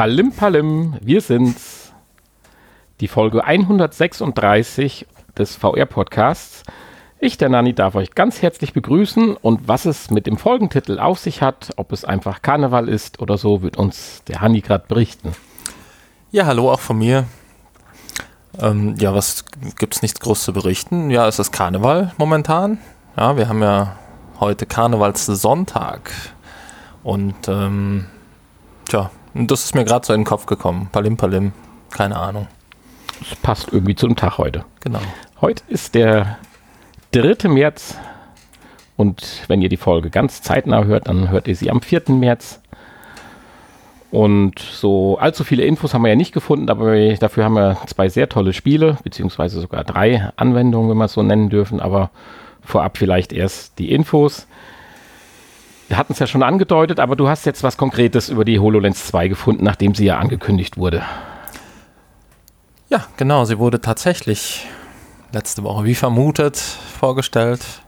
[0.00, 1.92] Palim Palim, wir sind's.
[3.00, 6.62] Die Folge 136 des VR-Podcasts.
[7.18, 11.18] Ich, der Nani, darf euch ganz herzlich begrüßen und was es mit dem Folgentitel auf
[11.18, 15.34] sich hat, ob es einfach Karneval ist oder so, wird uns der Hanni gerade berichten.
[16.30, 17.26] Ja, hallo auch von mir.
[18.58, 19.44] Ähm, ja, was
[19.76, 21.10] gibt's nichts groß zu berichten?
[21.10, 22.78] Ja, es ist Karneval momentan.
[23.18, 23.98] Ja, wir haben ja
[24.40, 26.10] heute Karnevalssonntag.
[27.02, 28.06] Und ähm,
[28.88, 30.88] tja, das ist mir gerade so in den Kopf gekommen.
[30.92, 31.52] Palim Palim,
[31.90, 32.46] keine Ahnung.
[33.20, 34.64] Das passt irgendwie zum Tag heute.
[34.80, 35.00] Genau.
[35.40, 36.38] Heute ist der
[37.12, 37.48] 3.
[37.48, 37.96] März
[38.96, 42.02] und wenn ihr die Folge ganz zeitnah hört, dann hört ihr sie am 4.
[42.08, 42.60] März.
[44.10, 47.78] Und so allzu viele Infos haben wir ja nicht gefunden, aber wir, dafür haben wir
[47.86, 51.80] zwei sehr tolle Spiele, beziehungsweise sogar drei Anwendungen, wenn wir es so nennen dürfen.
[51.80, 52.10] Aber
[52.60, 54.46] vorab vielleicht erst die Infos.
[55.90, 59.08] Wir hatten es ja schon angedeutet, aber du hast jetzt was Konkretes über die HoloLens
[59.08, 61.02] 2 gefunden, nachdem sie ja angekündigt wurde.
[62.88, 63.44] Ja, genau.
[63.44, 64.68] Sie wurde tatsächlich
[65.32, 67.82] letzte Woche, wie vermutet, vorgestellt.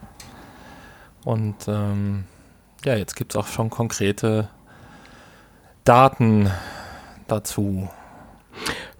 [1.24, 2.24] Und ähm,
[2.84, 4.48] ja, jetzt gibt es auch schon konkrete
[5.84, 6.50] Daten
[7.28, 7.88] dazu.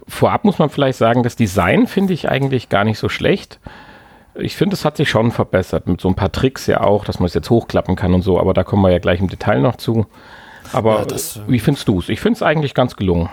[0.07, 3.59] Vorab muss man vielleicht sagen, das Design finde ich eigentlich gar nicht so schlecht.
[4.35, 7.19] Ich finde, es hat sich schon verbessert mit so ein paar Tricks ja auch, dass
[7.19, 9.61] man es jetzt hochklappen kann und so, aber da kommen wir ja gleich im Detail
[9.61, 10.07] noch zu.
[10.73, 12.09] Aber ja, das, wie findest du es?
[12.09, 13.29] Ich finde es eigentlich ganz gelungen.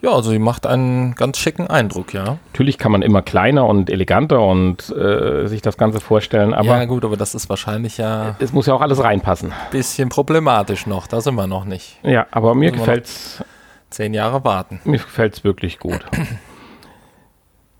[0.00, 2.36] Ja, also sie macht einen ganz schicken Eindruck, ja.
[2.52, 6.66] Natürlich kann man immer kleiner und eleganter und äh, sich das Ganze vorstellen, aber.
[6.66, 8.36] Ja, gut, aber das ist wahrscheinlich ja.
[8.38, 9.52] Es muss ja auch alles reinpassen.
[9.70, 11.98] Bisschen problematisch noch, da sind wir noch nicht.
[12.02, 13.42] Ja, aber mir gefällt es.
[13.88, 14.80] Zehn Jahre warten.
[14.84, 16.04] Mir gefällt es wirklich gut.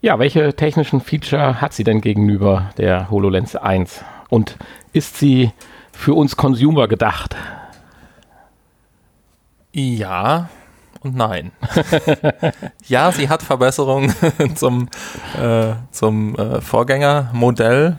[0.04, 4.04] ja, welche technischen Feature hat sie denn gegenüber der HoloLens 1?
[4.28, 4.58] Und
[4.92, 5.50] ist sie
[5.92, 7.34] für uns Consumer gedacht?
[9.72, 10.50] Ja,
[11.00, 11.52] und nein.
[12.86, 14.14] ja, sie hat Verbesserungen
[14.56, 14.90] zum,
[15.40, 17.96] äh, zum äh, Vorgängermodell.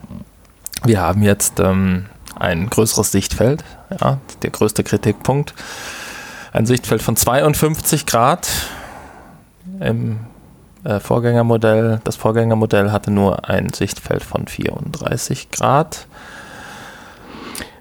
[0.84, 2.06] Wir haben jetzt ähm,
[2.36, 3.64] ein größeres Sichtfeld,
[4.00, 5.56] ja, der größte Kritikpunkt.
[6.54, 8.48] Ein Sichtfeld von 52 Grad
[9.80, 10.20] im
[10.86, 12.00] äh, Vorgängermodell.
[12.04, 16.08] Das Vorgängermodell hatte nur ein Sichtfeld von 34 Grad.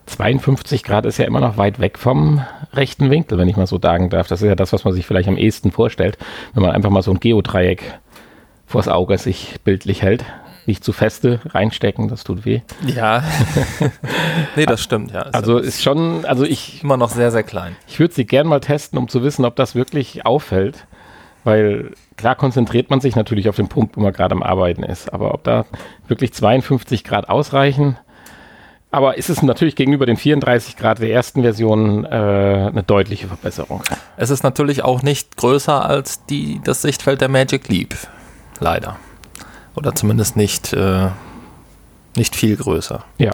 [0.07, 3.79] 52 Grad ist ja immer noch weit weg vom rechten Winkel, wenn ich mal so
[3.81, 4.29] sagen darf.
[4.29, 6.19] Das ist ja das, was man sich vielleicht am ehesten vorstellt,
[6.53, 7.99] wenn man einfach mal so ein Geodreieck
[8.67, 10.25] vors Auge sich bildlich hält.
[10.67, 12.63] Nicht zu feste reinstecken, das tut weh.
[12.87, 13.23] Ja.
[14.57, 15.23] nee, das stimmt, ja.
[15.25, 16.83] also ist schon, also ich.
[16.83, 17.77] Immer noch sehr, sehr klein.
[17.87, 20.87] Ich würde sie gern mal testen, um zu wissen, ob das wirklich auffällt.
[21.45, 25.13] Weil klar konzentriert man sich natürlich auf den Punkt, wo man gerade am Arbeiten ist.
[25.13, 25.65] Aber ob da
[26.09, 27.97] wirklich 52 Grad ausreichen,
[28.95, 33.83] aber ist es natürlich gegenüber den 34 Grad der ersten Version äh, eine deutliche Verbesserung.
[34.17, 37.97] Es ist natürlich auch nicht größer als die, das Sichtfeld der Magic Leap.
[38.61, 38.97] Leider.
[39.75, 41.09] Oder zumindest nicht, äh,
[42.15, 43.05] nicht viel größer.
[43.19, 43.33] Ja.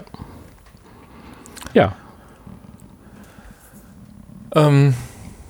[1.75, 1.93] Ja.
[4.55, 4.95] Ähm,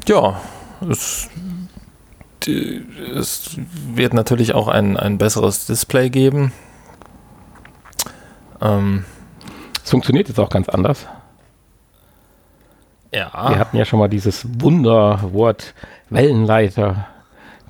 [0.08, 0.42] ja,
[0.90, 1.30] es,
[2.48, 3.58] es
[3.94, 6.52] wird natürlich auch ein, ein besseres Display geben.
[8.62, 9.06] Ähm,
[9.84, 11.08] es funktioniert jetzt auch ganz anders.
[13.14, 13.50] Ja.
[13.50, 15.74] Wir hatten ja schon mal dieses Wunderwort
[16.10, 17.08] Wellenleiter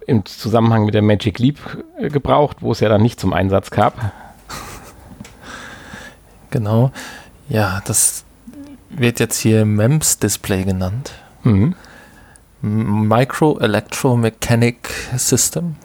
[0.06, 1.58] im Zusammenhang mit der Magic Leap
[1.98, 4.12] äh, gebraucht, wo es ja dann nicht zum Einsatz gab.
[6.52, 6.92] Genau.
[7.50, 8.26] Ja, das
[8.90, 11.14] wird jetzt hier MEMS Display genannt.
[11.44, 11.76] Mhm.
[12.62, 15.76] Micro Electromechanic System.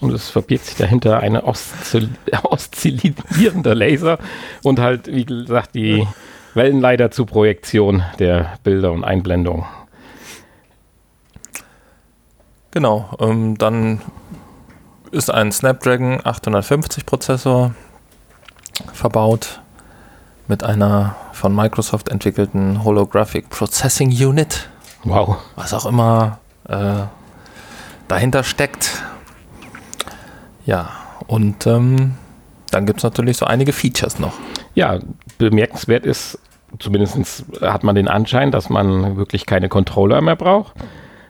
[0.00, 2.10] Und es verbirgt sich dahinter eine oszil
[2.42, 4.18] oszillierende Laser
[4.62, 6.06] und halt, wie gesagt, die
[6.54, 9.66] Wellenleiter zur Projektion der Bilder und Einblendung.
[12.70, 14.00] Genau, ähm, dann
[15.10, 17.74] ist ein Snapdragon 850 Prozessor
[18.92, 19.60] verbaut
[20.48, 24.68] mit einer von Microsoft entwickelten Holographic Processing Unit.
[25.04, 25.36] Wow.
[25.56, 27.02] Was auch immer äh,
[28.08, 29.02] dahinter steckt.
[30.66, 30.90] Ja,
[31.26, 32.14] und ähm,
[32.70, 34.32] dann gibt es natürlich so einige Features noch.
[34.74, 34.98] Ja,
[35.38, 36.38] bemerkenswert ist,
[36.78, 40.74] zumindest hat man den Anschein, dass man wirklich keine Controller mehr braucht,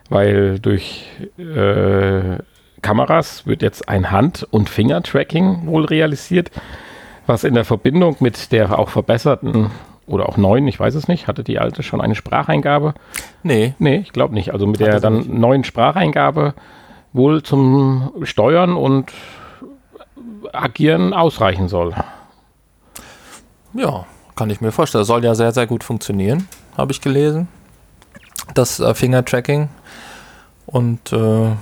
[0.09, 1.05] weil durch
[1.37, 2.37] äh,
[2.81, 6.51] Kameras wird jetzt ein Hand- und Finger-Tracking wohl realisiert,
[7.27, 9.71] was in der Verbindung mit der auch verbesserten
[10.07, 12.93] oder auch neuen, ich weiß es nicht, hatte die alte schon eine Spracheingabe?
[13.43, 13.73] Nee.
[13.79, 14.53] Nee, ich glaube nicht.
[14.53, 15.33] Also mit der dann nicht.
[15.33, 16.53] neuen Spracheingabe
[17.13, 19.11] wohl zum Steuern und
[20.53, 21.93] Agieren ausreichen soll.
[23.73, 24.05] Ja,
[24.35, 25.01] kann ich mir vorstellen.
[25.01, 26.47] Das soll ja sehr, sehr gut funktionieren,
[26.77, 27.47] habe ich gelesen.
[28.53, 29.69] Das äh, Finger-Tracking.
[30.65, 31.55] Und äh, ja,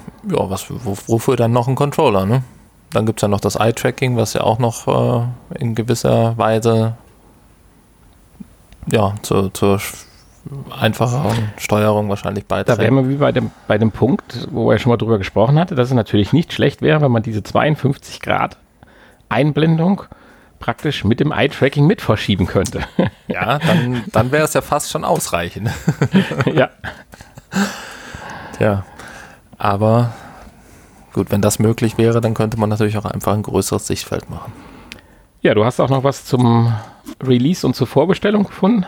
[0.50, 2.44] was, wo, wofür dann noch ein Controller, ne?
[2.92, 6.96] Dann gibt es ja noch das Eye-Tracking, was ja auch noch äh, in gewisser Weise
[8.92, 9.80] ja, zur, zur
[10.78, 12.78] einfacheren Steuerung wahrscheinlich beiträgt.
[12.78, 15.58] Da wären wir wie bei dem, bei dem Punkt, wo er schon mal drüber gesprochen
[15.58, 18.58] hatte, dass es natürlich nicht schlecht wäre, wenn man diese 52 Grad
[19.30, 20.04] Einblendung
[20.60, 22.82] praktisch mit dem Eye-Tracking mit verschieben könnte.
[23.28, 25.70] Ja, dann, dann wäre es ja fast schon ausreichend.
[26.54, 26.70] ja.
[28.58, 28.86] Tja,
[29.58, 30.14] aber
[31.14, 34.52] gut, wenn das möglich wäre, dann könnte man natürlich auch einfach ein größeres Sichtfeld machen.
[35.42, 36.74] Ja, du hast auch noch was zum
[37.22, 38.86] Release und zur Vorbestellung gefunden?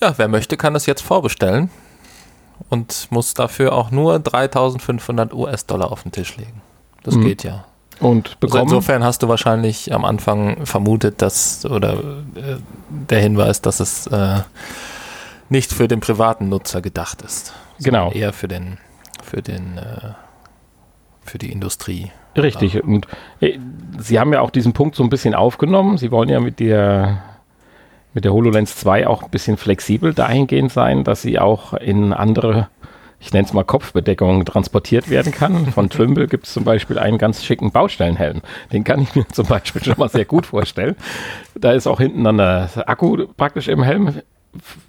[0.00, 1.70] Ja, wer möchte, kann es jetzt vorbestellen
[2.68, 6.62] und muss dafür auch nur 3500 US-Dollar auf den Tisch legen.
[7.02, 7.24] Das mhm.
[7.24, 7.64] geht ja.
[8.00, 8.62] Und also bekommen.
[8.62, 11.94] Also insofern hast du wahrscheinlich am Anfang vermutet, dass, oder
[12.34, 12.56] äh,
[12.88, 14.40] der Hinweis, dass es äh,
[15.48, 17.54] nicht für den privaten Nutzer gedacht ist.
[17.80, 18.10] Genau.
[18.12, 18.78] Eher für den,
[19.22, 20.12] für den, äh,
[21.24, 22.10] für die Industrie.
[22.36, 22.82] Richtig.
[22.82, 23.06] Und
[23.40, 23.58] äh,
[23.98, 25.96] Sie haben ja auch diesen Punkt so ein bisschen aufgenommen.
[25.96, 27.22] Sie wollen ja mit der
[28.16, 32.68] mit der HoloLens 2 auch ein bisschen flexibel dahingehend sein, dass sie auch in andere,
[33.20, 35.66] ich nenne es mal Kopfbedeckungen, transportiert werden kann.
[35.66, 38.40] Von Trimble gibt es zum Beispiel einen ganz schicken Baustellenhelm.
[38.72, 40.96] Den kann ich mir zum Beispiel schon mal sehr gut vorstellen.
[41.54, 44.22] Da ist auch hinten dann der Akku praktisch im Helm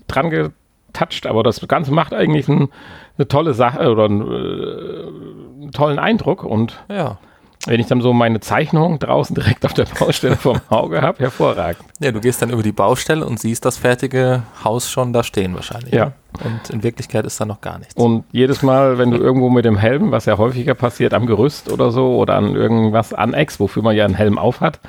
[0.08, 2.70] dran getoucht, aber das Ganze macht eigentlich ein,
[3.18, 7.18] eine tolle Sache oder einen, äh, einen tollen Eindruck und ja
[7.66, 11.84] wenn ich dann so meine Zeichnung draußen direkt auf der Baustelle vom Auge habe, hervorragend.
[12.00, 15.56] Ja, du gehst dann über die Baustelle und siehst das fertige Haus schon da stehen
[15.56, 15.94] wahrscheinlich.
[15.94, 16.14] Ja.
[16.44, 17.96] Und in Wirklichkeit ist da noch gar nichts.
[17.96, 21.72] Und jedes Mal, wenn du irgendwo mit dem Helm, was ja häufiger passiert, am Gerüst
[21.72, 24.80] oder so oder an irgendwas anex, wofür man ja einen Helm auf hat,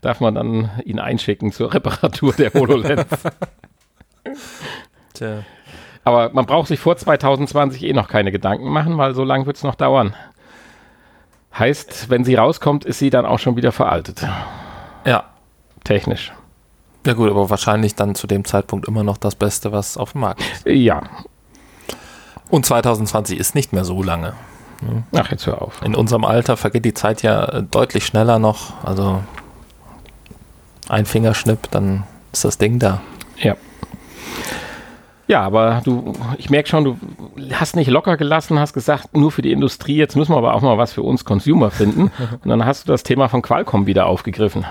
[0.00, 3.04] darf man dann ihn einschicken zur Reparatur der HoloLens.
[5.14, 5.42] Tja.
[6.04, 9.56] Aber man braucht sich vor 2020 eh noch keine Gedanken machen, weil so lange wird
[9.56, 10.14] es noch dauern.
[11.58, 14.26] Heißt, wenn sie rauskommt, ist sie dann auch schon wieder veraltet.
[15.04, 15.24] Ja.
[15.84, 16.32] Technisch.
[17.06, 20.22] Ja gut, aber wahrscheinlich dann zu dem Zeitpunkt immer noch das Beste, was auf dem
[20.22, 20.66] Markt ist.
[20.66, 21.02] Ja.
[22.50, 24.34] Und 2020 ist nicht mehr so lange.
[25.14, 25.80] Ach, jetzt hör auf.
[25.82, 28.84] In unserem Alter vergeht die Zeit ja deutlich schneller noch.
[28.84, 29.22] Also
[30.88, 33.00] ein Fingerschnipp, dann ist das Ding da.
[33.38, 33.56] Ja.
[35.28, 36.96] Ja, aber du, ich merke schon, du
[37.52, 40.62] hast nicht locker gelassen, hast gesagt, nur für die Industrie, jetzt müssen wir aber auch
[40.62, 42.12] mal was für uns Consumer finden.
[42.44, 44.64] Und dann hast du das Thema von Qualcomm wieder aufgegriffen.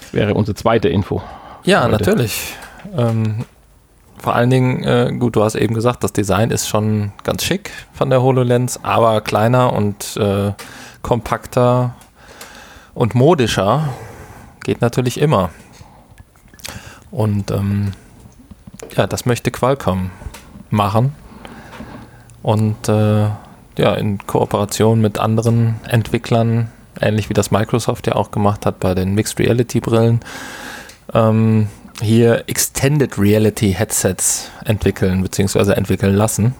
[0.00, 1.22] Das wäre unsere zweite Info.
[1.64, 1.92] Ja, heute.
[1.92, 2.54] natürlich.
[2.96, 3.44] Ähm,
[4.16, 7.70] vor allen Dingen, äh, gut, du hast eben gesagt, das Design ist schon ganz schick
[7.92, 10.52] von der HoloLens, aber kleiner und äh,
[11.02, 11.94] kompakter
[12.94, 13.90] und modischer
[14.64, 15.50] geht natürlich immer.
[17.10, 17.92] Und ähm,
[18.96, 20.10] ja, das möchte Qualcomm
[20.70, 21.14] machen.
[22.42, 23.28] Und äh,
[23.78, 26.70] ja, in Kooperation mit anderen Entwicklern,
[27.00, 30.20] ähnlich wie das Microsoft ja auch gemacht hat bei den Mixed Reality Brillen,
[31.14, 31.68] ähm,
[32.00, 35.72] hier Extended Reality Headsets entwickeln bzw.
[35.72, 36.54] entwickeln lassen.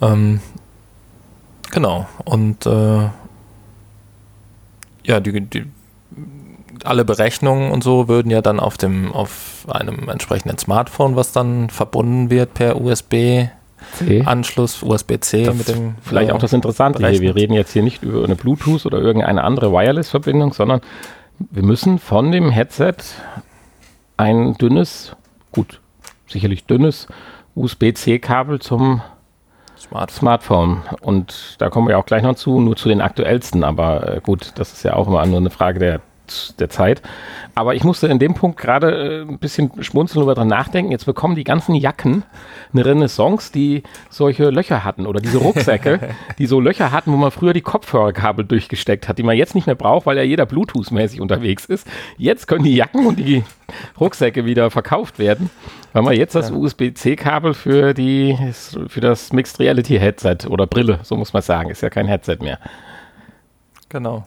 [0.00, 0.40] Ähm,
[1.70, 2.08] genau.
[2.24, 3.08] Und äh,
[5.04, 5.66] ja, die, die
[6.86, 11.70] alle Berechnungen und so würden ja dann auf dem, auf einem entsprechenden Smartphone, was dann
[11.70, 13.48] verbunden wird per USB
[14.24, 15.94] Anschluss USB-C mit dem.
[16.02, 17.22] Vielleicht auch das Interessante berechnet.
[17.22, 17.34] hier.
[17.34, 20.80] Wir reden jetzt hier nicht über eine Bluetooth oder irgendeine andere Wireless-Verbindung, sondern
[21.38, 22.94] wir müssen von dem Headset
[24.16, 25.16] ein dünnes,
[25.52, 25.80] gut,
[26.28, 27.08] sicherlich dünnes
[27.54, 29.02] USB-C-Kabel zum
[29.78, 30.18] Smartphone.
[30.18, 30.82] Smartphone.
[31.00, 33.64] Und da kommen wir auch gleich noch zu, nur zu den aktuellsten.
[33.64, 36.00] Aber äh, gut, das ist ja auch immer nur eine Frage der
[36.58, 37.02] der Zeit.
[37.54, 40.92] Aber ich musste in dem Punkt gerade äh, ein bisschen schmunzeln über dran nachdenken.
[40.92, 42.24] Jetzt bekommen die ganzen Jacken
[42.72, 47.30] eine Renaissance, die solche Löcher hatten oder diese Rucksäcke, die so Löcher hatten, wo man
[47.30, 51.20] früher die Kopfhörerkabel durchgesteckt hat, die man jetzt nicht mehr braucht, weil ja jeder Bluetooth-mäßig
[51.20, 51.86] unterwegs ist.
[52.16, 53.44] Jetzt können die Jacken und die
[53.98, 55.50] Rucksäcke wieder verkauft werden,
[55.92, 56.56] weil man jetzt das ja.
[56.56, 58.36] USB-C-Kabel für die
[58.88, 62.38] für das Mixed Reality Headset oder Brille, so muss man sagen, ist ja kein Headset
[62.40, 62.58] mehr.
[63.88, 64.24] Genau.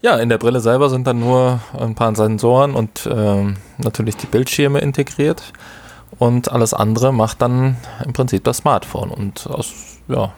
[0.00, 4.26] Ja, in der Brille selber sind dann nur ein paar Sensoren und ähm, natürlich die
[4.26, 5.52] Bildschirme integriert.
[6.18, 9.10] Und alles andere macht dann im Prinzip das Smartphone.
[9.10, 10.32] Und aus, ja,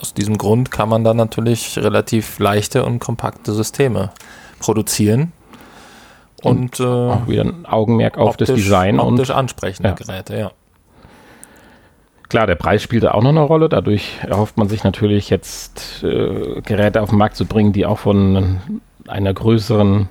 [0.00, 4.10] aus diesem Grund kann man dann natürlich relativ leichte und kompakte Systeme
[4.60, 5.32] produzieren.
[6.42, 9.00] Und, und äh, auch wieder ein Augenmerk auf optisch, das Design.
[9.00, 9.94] Optisch und ansprechende ja.
[9.96, 10.50] Geräte, ja.
[12.28, 13.70] Klar, der Preis spielt da auch noch eine Rolle.
[13.70, 17.98] Dadurch erhofft man sich natürlich jetzt äh, Geräte auf den Markt zu bringen, die auch
[17.98, 18.60] von
[19.06, 20.10] einer größeren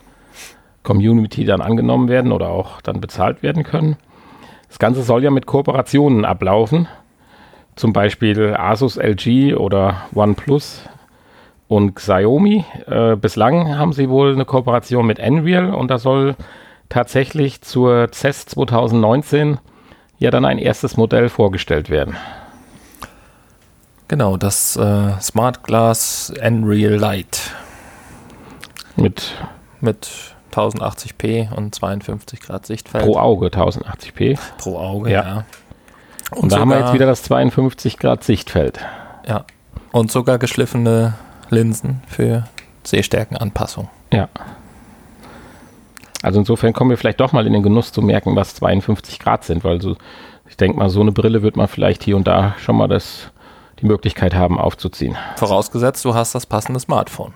[0.81, 3.97] Community dann angenommen werden oder auch dann bezahlt werden können.
[4.67, 6.87] Das Ganze soll ja mit Kooperationen ablaufen.
[7.75, 10.81] Zum Beispiel Asus, LG oder OnePlus
[11.67, 12.65] und Xiaomi.
[12.87, 16.35] Äh, bislang haben sie wohl eine Kooperation mit Nreal und da soll
[16.89, 19.59] tatsächlich zur CES 2019
[20.19, 22.15] ja dann ein erstes Modell vorgestellt werden.
[24.07, 27.39] Genau, das äh, Smart Glass Nreal Lite.
[28.95, 29.33] Mit,
[29.81, 30.09] mit
[30.53, 33.03] 1080p und 52 Grad Sichtfeld.
[33.03, 34.39] Pro Auge 1080p.
[34.57, 35.23] Pro Auge, ja.
[35.23, 35.45] ja.
[36.31, 38.79] Und, und da haben wir jetzt wieder das 52 Grad Sichtfeld.
[39.27, 39.45] Ja.
[39.91, 41.13] Und sogar geschliffene
[41.49, 42.47] Linsen für
[42.83, 43.89] Sehstärkenanpassung.
[44.11, 44.29] Ja.
[46.27, 49.45] Also insofern kommen wir vielleicht doch mal in den Genuss zu merken, was 52 Grad
[49.45, 49.95] sind, weil so,
[50.49, 53.31] ich denke mal, so eine Brille wird man vielleicht hier und da schon mal das,
[53.79, 55.15] die Möglichkeit haben aufzuziehen.
[55.37, 57.33] Vorausgesetzt, du hast das passende Smartphone.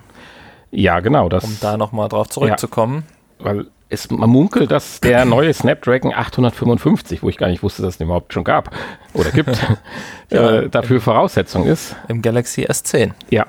[0.71, 1.29] Ja, genau.
[1.29, 3.05] Das, um da nochmal drauf zurückzukommen.
[3.39, 7.81] Ja, weil es, man munkelt, dass der neue Snapdragon 855, wo ich gar nicht wusste,
[7.81, 8.75] dass es den überhaupt schon gab
[9.13, 9.57] oder gibt,
[10.29, 11.95] ja, äh, dafür Voraussetzung ist.
[12.09, 13.11] Im Galaxy S10.
[13.29, 13.45] Ja.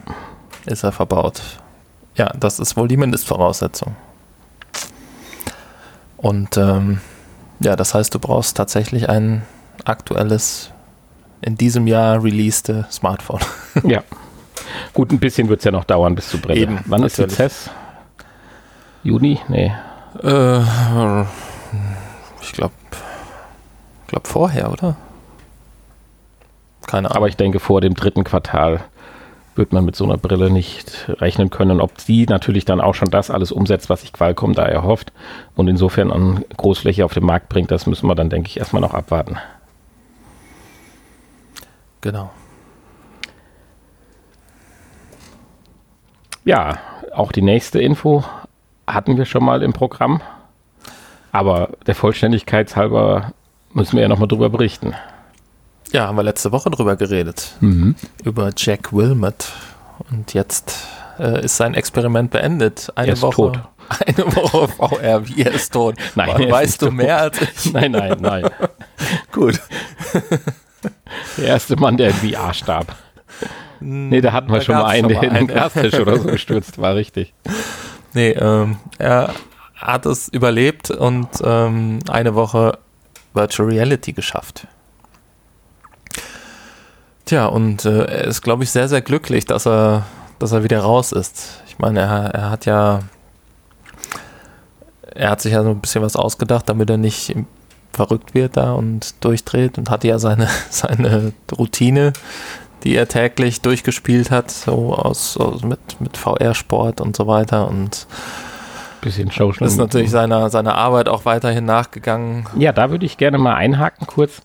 [0.67, 1.43] Ist er verbaut.
[2.15, 3.97] Ja, das ist wohl die Mindestvoraussetzung.
[6.23, 7.01] Und ähm,
[7.61, 9.43] ja, das heißt, du brauchst tatsächlich ein
[9.85, 10.71] aktuelles,
[11.41, 13.41] in diesem Jahr releaste Smartphone.
[13.85, 14.03] ja.
[14.95, 16.61] Gut, ein bisschen wird es ja noch dauern bis zu Brille.
[16.61, 17.33] Eben, Wann natürlich.
[17.33, 17.71] ist die CES?
[19.03, 19.41] Juni?
[19.49, 19.73] Nee.
[20.23, 21.23] Äh,
[22.41, 22.75] ich glaube,
[24.07, 24.97] glaub vorher, oder?
[26.87, 27.17] Keine Ahnung.
[27.17, 28.85] Aber ich denke, vor dem dritten Quartal
[29.55, 31.81] wird man mit so einer Brille nicht rechnen können.
[31.81, 35.13] Ob die natürlich dann auch schon das alles umsetzt, was sich Qualcomm da erhofft
[35.57, 38.83] und insofern an Großfläche auf den Markt bringt, das müssen wir dann, denke ich, erstmal
[38.83, 39.39] noch abwarten.
[42.01, 42.31] Genau.
[46.45, 46.79] Ja,
[47.15, 48.25] auch die nächste Info
[48.87, 50.21] hatten wir schon mal im Programm.
[51.31, 53.33] Aber der Vollständigkeit halber
[53.73, 54.95] müssen wir ja nochmal drüber berichten.
[55.93, 57.53] Ja, haben wir letzte Woche drüber geredet.
[57.61, 57.95] Mhm.
[58.25, 59.53] Über Jack Wilmot.
[60.11, 60.87] Und jetzt
[61.19, 62.91] äh, ist sein Experiment beendet.
[62.95, 63.35] Eine er ist Woche.
[63.37, 63.61] Tot.
[64.07, 65.97] Eine Woche VR, wie er ist tot.
[66.15, 66.95] Nein, weißt du tot.
[66.95, 67.73] mehr als ich?
[67.73, 68.49] Nein, nein, nein.
[69.33, 69.61] Gut.
[71.37, 72.95] Der erste Mann, der in VR starb.
[73.81, 76.79] Nee, da hatten wir da schon mal einen, der in den Gastisch oder so gestürzt
[76.79, 77.35] war, richtig.
[78.15, 79.35] Nee, ähm, er
[79.75, 82.79] hat es überlebt und ähm, eine Woche
[83.35, 84.67] Virtual Reality geschafft.
[87.33, 90.05] Tja, und äh, er ist, glaube ich, sehr, sehr glücklich, dass er,
[90.39, 91.63] dass er wieder raus ist.
[91.67, 92.99] Ich meine, er, er hat ja,
[95.15, 97.35] er hat sich ja so ein bisschen was ausgedacht, damit er nicht
[97.95, 102.13] verrückt wird da und durchdreht und hatte ja seine, seine Routine,
[102.85, 108.07] die er täglich durchgespielt hat, so aus, aus mit, mit VR-Sport und so weiter und
[109.01, 109.31] bisschen.
[109.79, 112.47] Ist natürlich seiner, seiner Arbeit auch weiterhin nachgegangen.
[112.59, 114.43] Ja, da würde ich gerne mal einhaken kurz.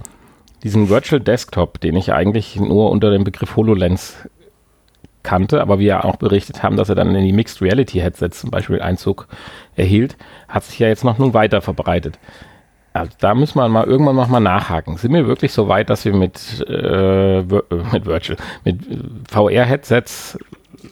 [0.64, 4.16] Diesen Virtual Desktop, den ich eigentlich nur unter dem Begriff HoloLens
[5.24, 8.40] kannte, aber wir ja auch berichtet haben, dass er dann in die Mixed Reality Headsets
[8.40, 9.28] zum Beispiel Einzug
[9.76, 10.16] erhielt,
[10.48, 12.18] hat sich ja jetzt noch nun weiter verbreitet.
[12.94, 14.98] Also da müssen wir mal irgendwann noch mal nachhaken.
[14.98, 18.80] Sind wir wirklich so weit, dass wir mit, äh, mit Virtual, mit
[19.30, 20.40] VR-Headsets,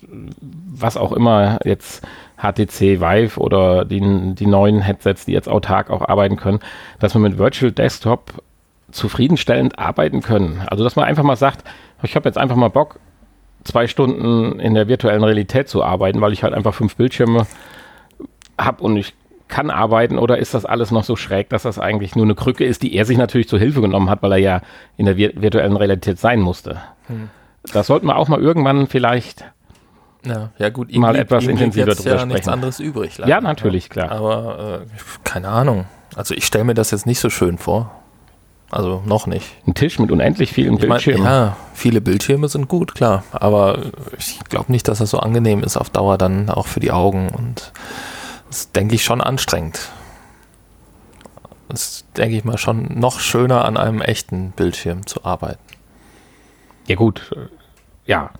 [0.09, 2.05] was auch immer jetzt
[2.37, 4.01] HTC Vive oder die,
[4.35, 6.59] die neuen Headsets, die jetzt autark auch arbeiten können,
[6.99, 8.33] dass wir mit Virtual Desktop
[8.95, 10.63] zufriedenstellend arbeiten können.
[10.67, 11.63] Also dass man einfach mal sagt,
[12.03, 12.99] ich habe jetzt einfach mal Bock,
[13.63, 17.45] zwei Stunden in der virtuellen Realität zu arbeiten, weil ich halt einfach fünf Bildschirme
[18.57, 19.13] habe und ich
[19.47, 22.65] kann arbeiten oder ist das alles noch so schräg, dass das eigentlich nur eine Krücke
[22.65, 24.61] ist, die er sich natürlich zur Hilfe genommen hat, weil er ja
[24.97, 26.81] in der virtuellen Realität sein musste.
[27.07, 27.29] Hm.
[27.71, 29.45] Das sollten wir auch mal irgendwann vielleicht
[30.25, 32.27] ja, ja gut, mal blieb, etwas intensiver drüber ja sprechen.
[32.29, 33.17] nichts anderes übrig.
[33.17, 33.29] Leider.
[33.29, 34.11] Ja, natürlich, klar.
[34.11, 34.87] Aber äh,
[35.23, 35.85] keine Ahnung.
[36.15, 37.91] Also ich stelle mir das jetzt nicht so schön vor.
[38.75, 39.55] Also noch nicht.
[39.65, 41.23] Ein Tisch mit unendlich vielen Bildschirmen.
[41.23, 43.23] Mein, ja, viele Bildschirme sind gut, klar.
[43.31, 43.79] Aber
[44.17, 47.29] ich glaube nicht, dass das so angenehm ist auf Dauer dann auch für die Augen
[47.29, 47.71] und
[48.49, 49.91] ist, denke ich, schon anstrengend.
[51.69, 55.63] Das ist, denke ich mal, schon noch schöner an einem echten Bildschirm zu arbeiten.
[56.87, 57.33] Ja, gut.
[58.05, 58.31] Ja.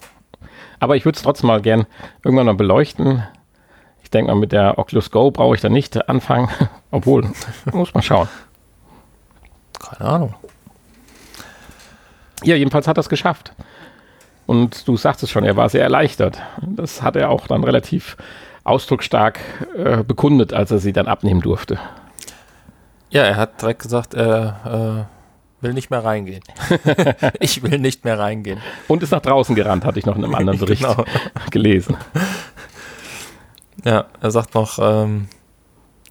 [0.81, 1.85] Aber ich würde es trotzdem mal gern
[2.25, 3.23] irgendwann mal beleuchten.
[4.03, 6.49] Ich denke mal, mit der Oculus Go brauche ich da nicht anfangen.
[6.91, 7.31] Obwohl,
[7.71, 8.27] muss man schauen.
[9.89, 10.33] Keine Ahnung.
[12.43, 13.53] Ja, jedenfalls hat er es geschafft.
[14.45, 16.41] Und du sagst es schon, er war sehr erleichtert.
[16.61, 18.17] Das hat er auch dann relativ
[18.63, 19.39] ausdrucksstark
[19.75, 21.79] äh, bekundet, als er sie dann abnehmen durfte.
[23.09, 26.43] Ja, er hat direkt gesagt, er äh, will nicht mehr reingehen.
[27.39, 28.59] ich will nicht mehr reingehen.
[28.87, 31.05] Und ist nach draußen gerannt, hatte ich noch in einem anderen Bericht genau.
[31.49, 31.97] gelesen.
[33.83, 35.27] Ja, er sagt noch, ähm,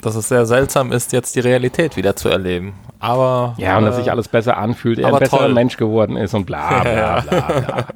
[0.05, 2.75] dass es sehr seltsam ist, jetzt die Realität wieder zu erleben.
[2.99, 3.55] Aber.
[3.59, 5.55] Ja, und dass sich alles besser anfühlt, er ein besserer toll.
[5.55, 7.87] Mensch geworden ist und bla bla bla bla.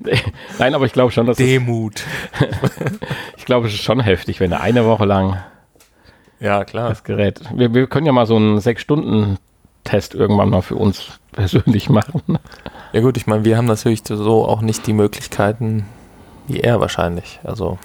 [0.58, 2.02] Nein, aber ich glaube schon, dass es, Demut.
[3.36, 5.36] ich glaube, es ist schon heftig, wenn er eine Woche lang
[6.40, 6.88] Ja, klar.
[6.88, 7.40] das Gerät.
[7.54, 12.38] Wir, wir können ja mal so einen Sechs-Stunden-Test irgendwann mal für uns persönlich machen.
[12.92, 15.86] Ja, gut, ich meine, wir haben natürlich so auch nicht die Möglichkeiten
[16.48, 17.40] wie er wahrscheinlich.
[17.44, 17.78] Also.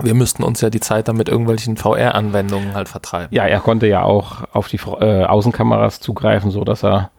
[0.00, 3.28] Wir müssten uns ja die Zeit dann mit irgendwelchen VR-Anwendungen halt vertreiben.
[3.30, 7.10] Ja, er konnte ja auch auf die äh, Außenkameras zugreifen, so dass er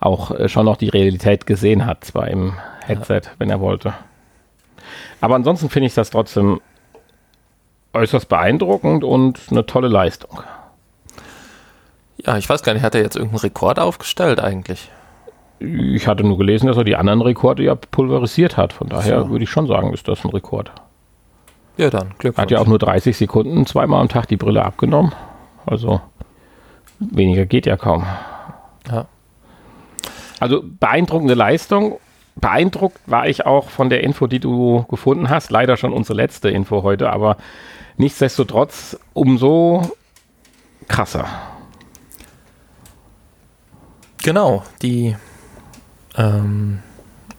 [0.00, 2.54] auch äh, schon noch die Realität gesehen hat, zwar im
[2.84, 3.94] Headset, wenn er wollte.
[5.20, 6.60] Aber ansonsten finde ich das trotzdem
[7.92, 10.42] äußerst beeindruckend und eine tolle Leistung.
[12.24, 14.90] Ja, ich weiß gar nicht, hat er jetzt irgendeinen Rekord aufgestellt eigentlich?
[15.60, 18.72] Ich hatte nur gelesen, dass er die anderen Rekorde ja pulverisiert hat.
[18.72, 19.30] Von daher So.
[19.30, 20.70] würde ich schon sagen, ist das ein Rekord.
[21.78, 22.42] Ja, dann, Glückwunsch.
[22.42, 25.12] Hat ja auch nur 30 Sekunden zweimal am Tag die Brille abgenommen.
[25.64, 26.00] Also
[26.98, 28.04] weniger geht ja kaum.
[28.90, 29.06] Ja.
[30.40, 32.00] Also beeindruckende Leistung.
[32.34, 35.50] Beeindruckt war ich auch von der Info, die du gefunden hast.
[35.50, 37.36] Leider schon unsere letzte Info heute, aber
[37.96, 39.82] nichtsdestotrotz umso
[40.88, 41.26] krasser.
[44.22, 45.16] Genau, die
[46.16, 46.80] ähm,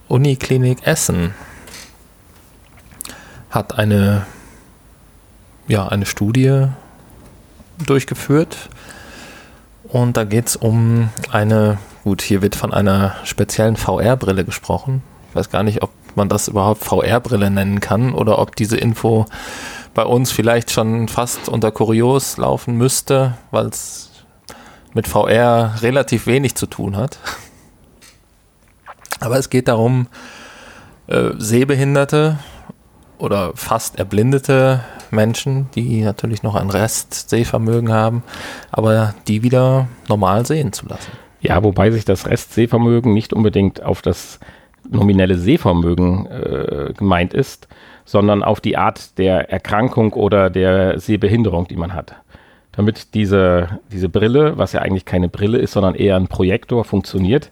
[0.07, 1.33] Uniklinik Essen
[3.49, 4.25] hat eine,
[5.67, 6.67] ja, eine Studie
[7.85, 8.69] durchgeführt
[9.83, 15.01] und da geht es um eine, gut, hier wird von einer speziellen VR-Brille gesprochen.
[15.29, 19.25] Ich weiß gar nicht, ob man das überhaupt VR-Brille nennen kann oder ob diese Info
[19.93, 24.11] bei uns vielleicht schon fast unter Kurios laufen müsste, weil es
[24.93, 27.19] mit VR relativ wenig zu tun hat.
[29.19, 30.07] Aber es geht darum,
[31.07, 32.39] äh, Sehbehinderte
[33.19, 38.23] oder fast erblindete Menschen, die natürlich noch ein Rest Sehvermögen haben,
[38.71, 41.11] aber die wieder normal sehen zu lassen.
[41.41, 44.39] Ja, wobei sich das Restsehvermögen nicht unbedingt auf das
[44.89, 47.67] nominelle Sehvermögen äh, gemeint ist,
[48.05, 52.15] sondern auf die Art der Erkrankung oder der Sehbehinderung, die man hat.
[52.71, 57.51] Damit diese, diese Brille, was ja eigentlich keine Brille ist, sondern eher ein Projektor, funktioniert,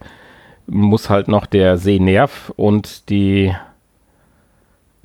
[0.65, 3.53] muss halt noch der Sehnerv und die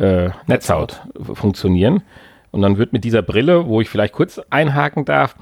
[0.02, 1.02] äh, Netzhaut
[1.34, 2.02] funktionieren.
[2.50, 5.36] Und dann wird mit dieser Brille, wo ich vielleicht kurz einhaken darf,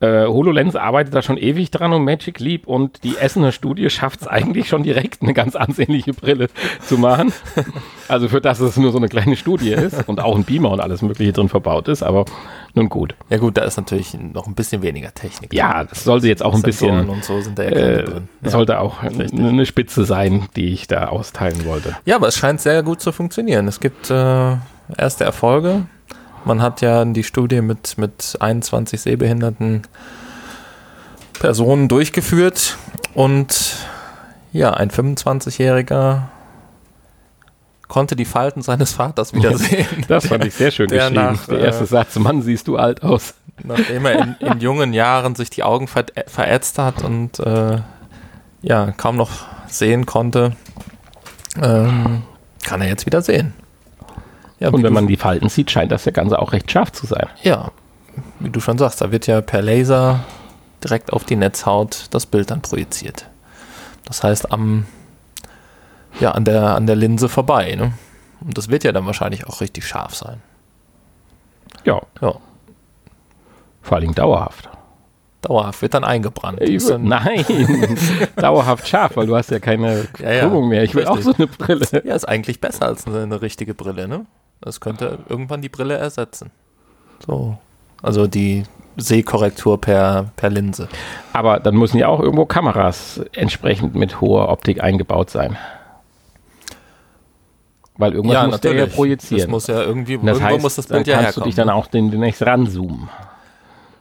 [0.00, 4.20] äh, HoloLens arbeitet da schon ewig dran und Magic Leap und die Essener Studie schafft
[4.22, 6.48] es eigentlich schon direkt, eine ganz ansehnliche Brille
[6.82, 7.32] zu machen.
[8.08, 10.80] Also für das es nur so eine kleine Studie ist und auch ein Beamer und
[10.80, 12.26] alles mögliche drin verbaut ist, aber
[12.74, 13.14] nun gut.
[13.30, 15.52] Ja gut, da ist natürlich noch ein bisschen weniger Technik.
[15.54, 18.28] Ja, das sollte jetzt auch ein bisschen, und so sind da ja äh, drin.
[18.42, 18.50] Ja.
[18.50, 21.96] sollte auch eine Spitze sein, die ich da austeilen wollte.
[22.04, 23.66] Ja, aber es scheint sehr gut zu funktionieren.
[23.66, 24.56] Es gibt äh,
[24.96, 25.86] erste Erfolge.
[26.46, 29.82] Man hat ja die Studie mit, mit 21 sehbehinderten
[31.40, 32.78] Personen durchgeführt
[33.14, 33.76] und
[34.52, 36.22] ja, ein 25-Jähriger
[37.88, 39.86] konnte die Falten seines Vaters wieder sehen.
[40.08, 41.24] Das fand ich sehr schön Der geschrieben.
[41.24, 43.34] nach, der äh, erste Satz, Mann, siehst du alt aus.
[43.64, 47.80] Nachdem er in, in jungen Jahren sich die Augen ver verätzt hat und äh,
[48.62, 49.30] ja, kaum noch
[49.66, 50.52] sehen konnte,
[51.60, 52.22] ähm,
[52.64, 53.52] kann er jetzt wieder sehen.
[54.58, 57.06] Ja, Und wenn man die Falten sieht, scheint das ja Ganze auch recht scharf zu
[57.06, 57.26] sein.
[57.42, 57.70] Ja,
[58.40, 60.20] wie du schon sagst, da wird ja per Laser
[60.82, 63.26] direkt auf die Netzhaut das Bild dann projiziert.
[64.06, 64.86] Das heißt, am,
[66.20, 67.74] ja, an, der, an der Linse vorbei.
[67.74, 67.92] Ne?
[68.40, 70.40] Und das wird ja dann wahrscheinlich auch richtig scharf sein.
[71.84, 72.34] Ja, Ja,
[73.82, 74.68] vor allem dauerhaft.
[75.42, 76.60] dauerhaft wird dann eingebrannt.
[76.60, 77.44] Will, nein,
[78.36, 80.82] dauerhaft scharf, weil du hast ja keine Ja, ja, Krümmung mehr.
[80.82, 81.36] Ich will auch richtig.
[81.36, 81.86] so eine Brille.
[82.04, 84.24] Ja, ist eigentlich besser als eine, eine richtige Brille, ne?
[84.60, 86.50] Das könnte irgendwann die Brille ersetzen.
[87.26, 87.58] So.
[88.02, 88.64] Also die
[88.96, 90.88] Sehkorrektur per, per Linse.
[91.32, 95.56] Aber dann müssen ja auch irgendwo Kameras entsprechend mit hoher Optik eingebaut sein.
[97.98, 99.50] Weil irgendwas muss der ja Das projizieren.
[99.50, 101.44] muss ja irgendwie, das irgendwo heißt, muss das dann Bild ja kannst herkommen.
[101.44, 103.08] du dich dann auch den, demnächst ranzoomen,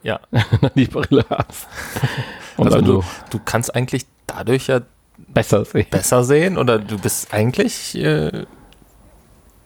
[0.04, 0.20] ja.
[0.32, 1.68] wenn du die Brille hast.
[2.58, 4.82] Und Also dann du, du kannst eigentlich dadurch ja
[5.30, 5.88] besser sehen.
[5.90, 8.46] besser sehen oder du bist eigentlich, äh,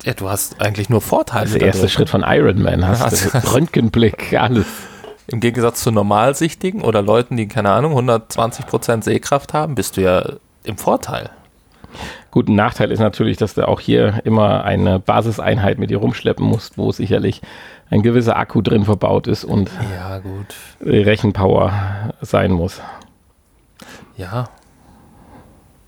[0.03, 1.43] ja, du hast eigentlich nur Vorteile.
[1.45, 1.93] Das ist der erste dadurch.
[1.93, 2.87] Schritt von Iron Man.
[2.87, 4.65] Hast Ja, du Röntgenblick, alles.
[5.27, 10.23] Im Gegensatz zu Normalsichtigen oder Leuten, die, keine Ahnung, 120% Sehkraft haben, bist du ja
[10.63, 11.29] im Vorteil.
[12.31, 16.45] Gut, ein Nachteil ist natürlich, dass du auch hier immer eine Basiseinheit mit dir rumschleppen
[16.45, 17.41] musst, wo sicherlich
[17.89, 20.21] ein gewisser Akku drin verbaut ist und Ja.
[20.83, 21.73] Rechenpower
[22.21, 22.81] sein muss.
[24.17, 24.49] Ja.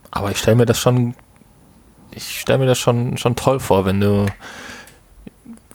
[0.09, 1.13] Aber ich stelle mir das schon,
[2.13, 4.25] ich stelle mir das schon, schon toll vor, wenn du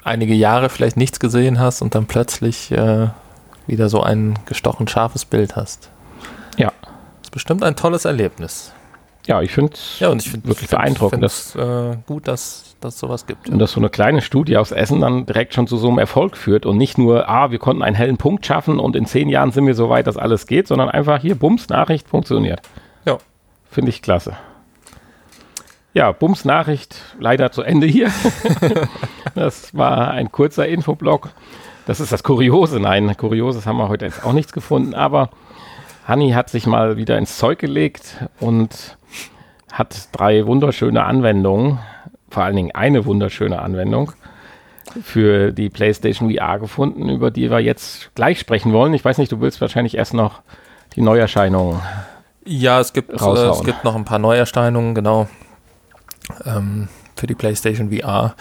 [0.04, 3.08] einige Jahre vielleicht nichts gesehen hast und dann plötzlich äh,
[3.66, 5.90] wieder so ein gestochen scharfes Bild hast.
[6.56, 6.72] Ja.
[6.82, 8.72] Das ist bestimmt ein tolles Erlebnis.
[9.26, 12.98] Ja, ich finde es Ja, und ich finde wirklich beeindruckend, dass, äh, gut, dass dass
[12.98, 13.48] sowas gibt.
[13.48, 16.36] und dass so eine kleine Studie aus Essen dann direkt schon zu so einem Erfolg
[16.36, 19.50] führt und nicht nur, ah, wir konnten einen hellen Punkt schaffen und in zehn Jahren
[19.50, 22.60] sind wir so weit, dass alles geht, sondern einfach hier, Bums, Nachricht funktioniert.
[23.04, 23.18] Ja.
[23.70, 24.36] Finde ich klasse.
[25.96, 28.12] Ja, Bums Nachricht leider zu Ende hier.
[29.34, 31.30] das war ein kurzer Infoblock.
[31.86, 32.78] Das ist das Kuriose.
[32.80, 35.30] Nein, Kurioses haben wir heute jetzt auch nichts gefunden, aber
[36.06, 38.98] Hanni hat sich mal wieder ins Zeug gelegt und
[39.72, 41.78] hat drei wunderschöne Anwendungen,
[42.28, 44.12] vor allen Dingen eine wunderschöne Anwendung
[45.02, 48.92] für die PlayStation VR gefunden, über die wir jetzt gleich sprechen wollen.
[48.92, 50.42] Ich weiß nicht, du willst wahrscheinlich erst noch
[50.94, 51.80] die Neuerscheinungen.
[52.44, 55.26] Ja, es gibt, äh, es gibt noch ein paar Neuerscheinungen, genau,
[56.44, 58.34] ähm, für die PlayStation VR.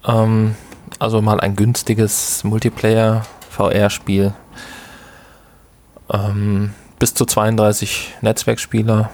[0.05, 0.25] Euro.
[0.25, 0.57] Ähm,
[0.99, 4.35] also mal ein günstiges Multiplayer-VR-Spiel.
[6.13, 9.11] Ähm, bis zu 32 Netzwerkspieler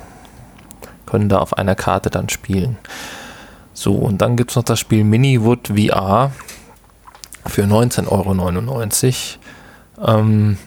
[1.07, 2.77] können da auf einer Karte dann spielen.
[3.73, 6.33] So, und dann gibt es noch das Spiel Miniwood VR
[7.47, 9.37] für 19,99
[10.01, 10.19] Euro.
[10.19, 10.59] Ähm,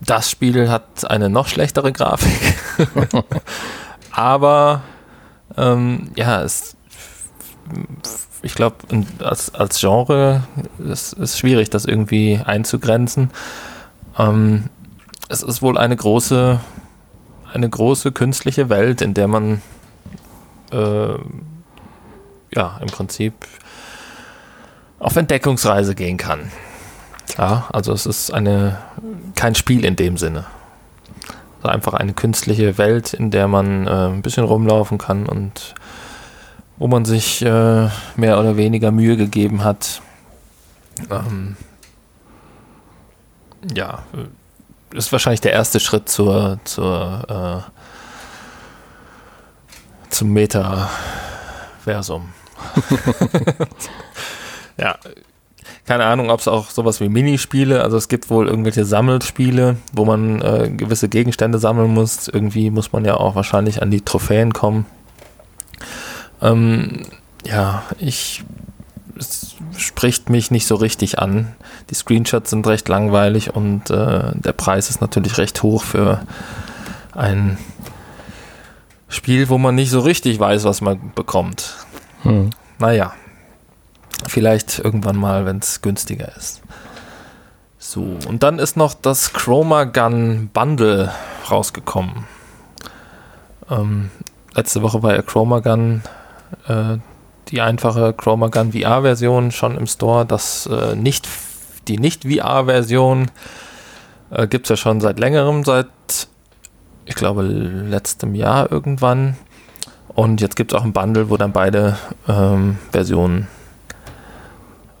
[0.00, 2.54] das Spiel hat eine noch schlechtere Grafik.
[4.10, 4.82] Aber
[5.56, 6.76] ähm, ja, es,
[8.42, 8.76] ich glaube,
[9.20, 10.44] als, als Genre
[10.78, 13.30] ist es schwierig, das irgendwie einzugrenzen.
[14.18, 14.64] Ähm,
[15.28, 16.60] es ist wohl eine große,
[17.52, 19.62] eine große künstliche Welt, in der man
[20.72, 21.14] äh,
[22.54, 23.34] ja im Prinzip
[24.98, 26.50] auf Entdeckungsreise gehen kann.
[27.36, 28.78] Ja, also es ist eine
[29.34, 30.46] kein Spiel in dem Sinne.
[31.58, 35.74] Also einfach eine künstliche Welt, in der man äh, ein bisschen rumlaufen kann und
[36.78, 40.02] wo man sich äh, mehr oder weniger Mühe gegeben hat.
[41.10, 41.56] Ähm,
[43.74, 44.04] ja,
[44.96, 47.70] ist wahrscheinlich der erste Schritt zur, zur äh,
[50.10, 52.32] zum Metaversum.
[54.78, 54.96] ja,
[55.86, 60.04] keine Ahnung, ob es auch sowas wie Minispiele, also es gibt wohl irgendwelche Sammelspiele, wo
[60.04, 62.28] man äh, gewisse Gegenstände sammeln muss.
[62.28, 64.86] Irgendwie muss man ja auch wahrscheinlich an die Trophäen kommen.
[66.42, 67.02] Ähm,
[67.44, 68.44] ja, ich
[69.78, 71.54] spricht mich nicht so richtig an.
[71.90, 76.20] Die Screenshots sind recht langweilig und äh, der Preis ist natürlich recht hoch für
[77.12, 77.58] ein
[79.08, 81.74] Spiel, wo man nicht so richtig weiß, was man bekommt.
[82.22, 82.50] Hm.
[82.78, 83.12] Naja,
[84.26, 86.62] vielleicht irgendwann mal, wenn es günstiger ist.
[87.78, 91.12] So, und dann ist noch das Chroma Gun Bundle
[91.50, 92.24] rausgekommen.
[93.70, 94.10] Ähm,
[94.54, 96.02] letzte Woche war ja Chroma Gun
[96.66, 96.98] äh,
[97.48, 100.26] die einfache Chroma Gun VR-Version schon im Store.
[100.26, 101.28] Das, äh, nicht,
[101.88, 103.30] die Nicht-VR-Version
[104.30, 105.86] äh, gibt es ja schon seit längerem, seit,
[107.04, 109.36] ich glaube, letztem Jahr irgendwann.
[110.08, 113.48] Und jetzt gibt es auch ein Bundle, wo dann beide ähm, Versionen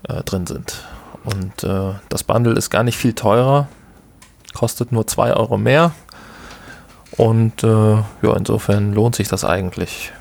[0.08, 0.84] äh, drin sind.
[1.24, 3.66] Und äh, das Bundle ist gar nicht viel teurer,
[4.54, 5.92] kostet nur 2 Euro mehr.
[7.16, 10.12] Und äh, ja, insofern lohnt sich das eigentlich.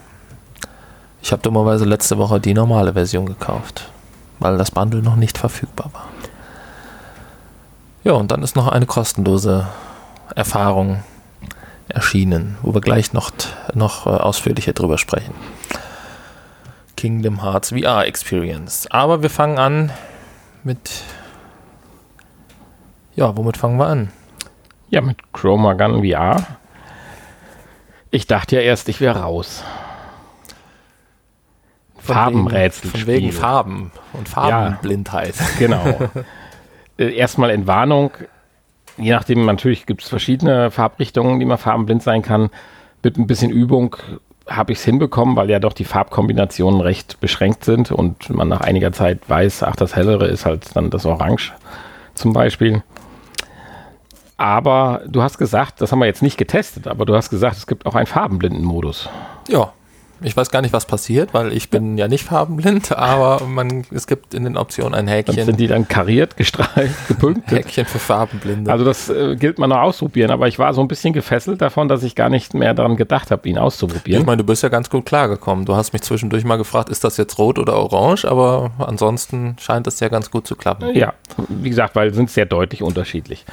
[1.26, 3.90] Ich habe dummerweise letzte Woche die normale Version gekauft,
[4.38, 6.06] weil das Bundle noch nicht verfügbar war.
[8.04, 9.66] Ja, und dann ist noch eine kostenlose
[10.36, 11.04] Erfahrung
[11.88, 13.32] erschienen, wo wir gleich noch,
[13.74, 15.34] noch äh, ausführlicher drüber sprechen.
[16.96, 18.86] Kingdom Hearts VR Experience.
[18.92, 19.92] Aber wir fangen an
[20.64, 20.92] mit.
[23.16, 24.12] Ja, womit fangen wir an?
[24.92, 26.46] Ja, mit Chroma Gun VR.
[28.12, 29.64] Ich dachte ja erst, ich wäre raus.
[32.14, 32.92] Farbenrätsel.
[32.92, 35.36] Von wegen Farben und Farbenblindheit.
[35.60, 35.84] Genau.
[36.98, 38.12] Äh, Erstmal in Warnung.
[38.98, 42.50] Je nachdem, natürlich gibt es verschiedene Farbrichtungen, die man farbenblind sein kann.
[43.04, 43.98] Mit ein bisschen Übung
[44.48, 48.62] habe ich es hinbekommen, weil ja doch die Farbkombinationen recht beschränkt sind und man nach
[48.62, 51.52] einiger Zeit weiß, ach, das hellere ist halt dann das Orange
[52.14, 52.84] zum Beispiel.
[54.38, 57.68] Aber du hast gesagt, das haben wir jetzt nicht getestet, aber du hast gesagt, es
[57.68, 59.10] gibt auch einen Farbenblinden-Modus.
[59.48, 59.72] Ja,
[60.22, 64.08] Ich weiß gar nicht, was passiert, weil ich bin ja nicht farbenblind, aber man, es
[64.08, 65.36] gibt in den Optionen ein Häkchen.
[65.36, 67.52] Dann sind die dann kariert, gestreift, gepunktet.
[67.52, 68.72] Häkchen für Farbenblinde.
[68.72, 71.88] Also das äh, gilt man noch ausprobieren, aber ich war so ein bisschen gefesselt davon,
[71.88, 74.22] dass ich gar nicht mehr daran gedacht habe, ihn auszuprobieren.
[74.22, 75.66] Ich meine, du bist ja ganz gut klargekommen.
[75.66, 79.88] Du hast mich zwischendurch mal gefragt, ist das jetzt rot oder orange, aber ansonsten scheint
[79.88, 80.96] es ja ganz gut zu klappen.
[80.96, 81.14] Ja,
[81.50, 83.46] wie gesagt, weil sind sehr deutlich unterschiedlich.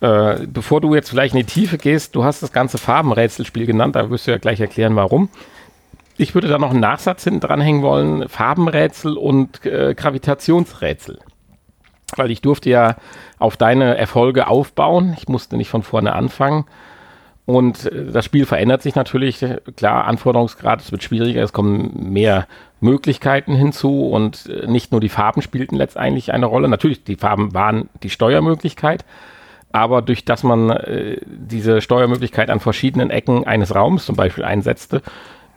[0.00, 3.96] Äh, bevor du jetzt vielleicht in die Tiefe gehst, du hast das ganze Farbenrätselspiel genannt,
[3.96, 5.28] da wirst du ja gleich erklären, warum.
[6.18, 11.20] Ich würde da noch einen Nachsatz hinten dranhängen wollen: Farbenrätsel und äh, Gravitationsrätsel.
[12.16, 12.96] Weil ich durfte ja
[13.38, 15.14] auf deine Erfolge aufbauen.
[15.16, 16.64] Ich musste nicht von vorne anfangen.
[17.46, 19.44] Und äh, das Spiel verändert sich natürlich.
[19.76, 22.46] Klar, Anforderungsgrad, es wird schwieriger, es kommen mehr
[22.80, 26.68] Möglichkeiten hinzu und äh, nicht nur die Farben spielten letztendlich eine Rolle.
[26.68, 29.04] Natürlich, die Farben waren die Steuermöglichkeit,
[29.72, 35.00] aber durch dass man äh, diese Steuermöglichkeit an verschiedenen Ecken eines Raums zum Beispiel einsetzte,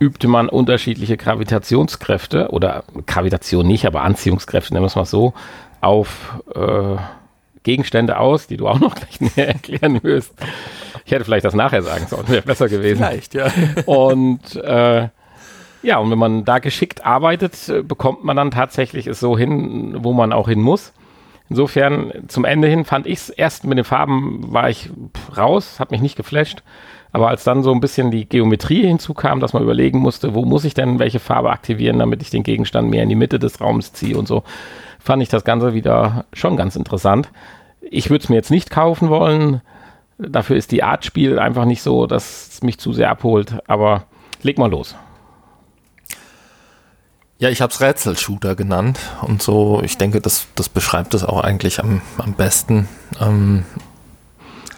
[0.02, 5.34] übte man unterschiedliche Gravitationskräfte oder Gravitation nicht, aber Anziehungskräfte, nennen wir es mal so,
[5.80, 6.98] auf äh,
[7.62, 10.34] Gegenstände aus, die du auch noch gleich näher erklären wirst.
[11.06, 12.98] Ich hätte vielleicht das nachher sagen sollen, wäre besser gewesen.
[12.98, 13.52] Vielleicht, ja.
[13.86, 15.10] Und äh,
[15.84, 20.14] ja, und wenn man da geschickt arbeitet, bekommt man dann tatsächlich es so hin, wo
[20.14, 20.94] man auch hin muss.
[21.50, 24.92] Insofern, zum Ende hin fand ich es erst mit den Farben war ich
[25.36, 26.62] raus, hat mich nicht geflasht.
[27.14, 30.64] Aber als dann so ein bisschen die Geometrie hinzukam, dass man überlegen musste, wo muss
[30.64, 33.92] ich denn welche Farbe aktivieren, damit ich den Gegenstand mehr in die Mitte des Raums
[33.92, 34.44] ziehe und so,
[35.00, 37.30] fand ich das Ganze wieder schon ganz interessant.
[37.82, 39.62] Ich würde es mir jetzt nicht kaufen wollen.
[40.18, 43.58] Dafür ist die Art Spiel einfach nicht so, dass es mich zu sehr abholt.
[43.68, 44.06] Aber
[44.44, 44.96] leg mal los.
[47.40, 51.44] Ja, ich habe es Rätselshooter genannt und so, ich denke, das, das beschreibt es auch
[51.44, 52.88] eigentlich am, am besten.
[53.20, 53.66] Ähm,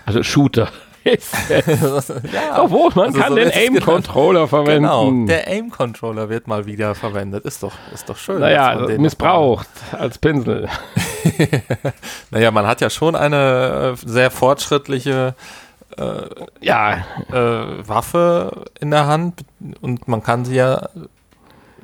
[0.06, 0.70] also Shooter
[2.34, 4.84] ja, Obwohl, man also kann so den Aim-Controller verwenden.
[4.84, 7.46] Genau, der Aim-Controller wird mal wieder verwendet.
[7.46, 8.40] Ist doch, ist doch schön.
[8.40, 10.70] Naja, missbraucht als Pinsel.
[12.32, 15.36] naja, man hat ja schon eine äh, sehr fortschrittliche
[15.98, 16.30] äh,
[16.62, 19.42] ja, äh, Waffe in der Hand
[19.82, 20.90] und man kann sie ja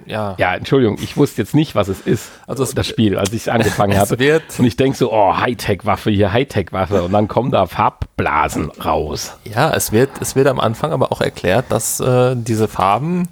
[0.09, 0.35] ja.
[0.37, 3.47] Ja, Entschuldigung, ich wusste jetzt nicht, was es ist, also das Spiel, als ich es
[3.47, 4.41] angefangen habe.
[4.57, 7.03] Und ich denke so, oh, Hightech-Waffe hier, Hightech-Waffe.
[7.03, 9.37] Und dann kommen da Farbblasen raus.
[9.43, 13.29] Ja, es wird, es wird am Anfang aber auch erklärt, dass äh, diese Farben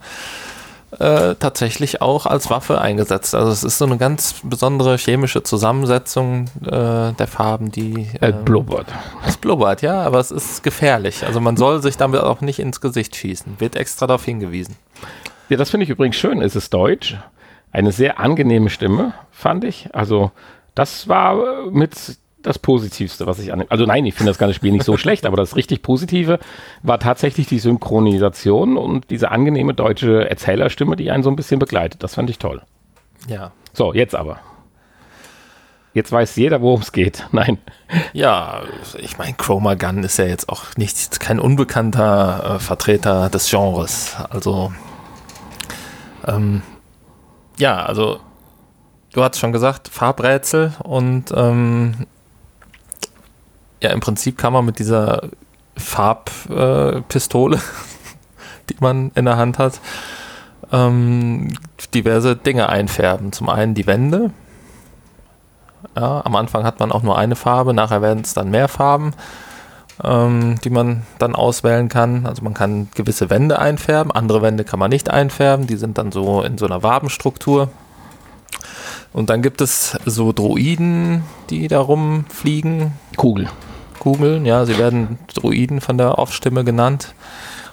[0.99, 3.35] äh, tatsächlich auch als Waffe eingesetzt.
[3.35, 8.45] Also es ist so eine ganz besondere chemische Zusammensetzung äh, der Farben, die äh, es
[8.45, 8.87] blubbert.
[9.25, 11.25] Es blubbert, ja, aber es ist gefährlich.
[11.25, 13.59] Also man soll sich damit auch nicht ins Gesicht schießen.
[13.59, 14.75] Wird extra darauf hingewiesen.
[15.49, 16.41] Ja, das finde ich übrigens schön.
[16.41, 17.17] Es ist deutsch.
[17.71, 19.89] Eine sehr angenehme Stimme, fand ich.
[19.93, 20.31] Also,
[20.75, 23.65] das war äh, mit das Positivste, was ich an.
[23.69, 26.39] Also, nein, ich finde das ganze Spiel nicht so schlecht, aber das richtig Positive
[26.83, 32.03] war tatsächlich die Synchronisation und diese angenehme deutsche Erzählerstimme, die einen so ein bisschen begleitet.
[32.03, 32.61] Das fand ich toll.
[33.27, 33.51] Ja.
[33.73, 34.39] So, jetzt aber.
[35.93, 37.25] Jetzt weiß jeder, worum es geht.
[37.31, 37.57] Nein.
[38.13, 38.61] Ja,
[38.99, 44.15] ich meine, Chroma Gun ist ja jetzt auch nicht kein unbekannter äh, Vertreter des Genres.
[44.29, 44.71] Also
[46.27, 46.61] ähm,
[47.57, 48.19] ja, also
[49.13, 52.05] du hast schon gesagt, Farbrätsel und ähm,
[53.81, 55.29] ja, im Prinzip kann man mit dieser
[55.75, 57.59] Farbpistole, äh,
[58.69, 59.79] die man in der Hand hat,
[60.71, 61.53] ähm,
[61.93, 63.31] diverse Dinge einfärben.
[63.31, 64.31] Zum einen die Wände.
[65.95, 69.13] Ja, am Anfang hat man auch nur eine Farbe, nachher werden es dann mehr Farben
[70.03, 72.25] ähm, die man dann auswählen kann.
[72.25, 76.11] Also man kann gewisse Wände einfärben, andere Wände kann man nicht einfärben, die sind dann
[76.11, 77.69] so in so einer Wabenstruktur.
[79.13, 82.93] Und dann gibt es so Droiden, die da rumfliegen.
[83.15, 83.47] Kugel.
[83.99, 87.15] Kugeln, ja, sie werden Droiden von der Off-Stimme genannt.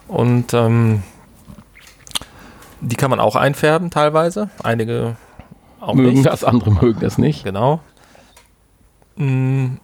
[0.09, 1.03] Und ähm,
[2.81, 4.51] die kann man auch einfärben teilweise.
[4.63, 5.17] Einige
[5.81, 6.27] auch mögen nicht.
[6.27, 7.45] das, andere mögen das nicht.
[7.45, 7.81] Genau.
[9.17, 9.77] Mm,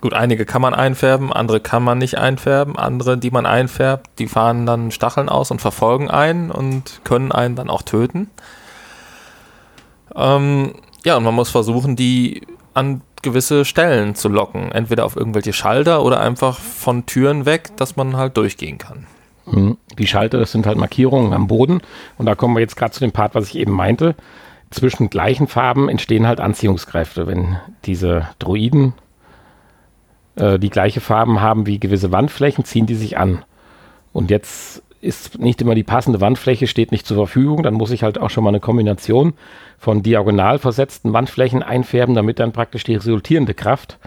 [0.00, 2.78] Gut, einige kann man einfärben, andere kann man nicht einfärben.
[2.78, 7.56] Andere, die man einfärbt, die fahren dann Stacheln aus und verfolgen einen und können einen
[7.56, 8.30] dann auch töten.
[10.14, 14.70] Ähm, ja, und man muss versuchen, die an gewisse Stellen zu locken.
[14.70, 19.06] Entweder auf irgendwelche Schalter oder einfach von Türen weg, dass man halt durchgehen kann.
[19.46, 19.78] Mhm.
[19.98, 21.80] Die Schalter, das sind halt Markierungen am Boden.
[22.16, 24.14] Und da kommen wir jetzt gerade zu dem Part, was ich eben meinte.
[24.70, 27.26] Zwischen gleichen Farben entstehen halt Anziehungskräfte.
[27.26, 28.92] Wenn diese Droiden
[30.38, 33.44] äh, die gleiche Farben haben wie gewisse Wandflächen, ziehen die sich an.
[34.12, 37.62] Und jetzt ist nicht immer die passende Wandfläche, steht nicht zur Verfügung.
[37.62, 39.34] Dann muss ich halt auch schon mal eine Kombination
[39.78, 43.98] von diagonal versetzten Wandflächen einfärben, damit dann praktisch die resultierende Kraft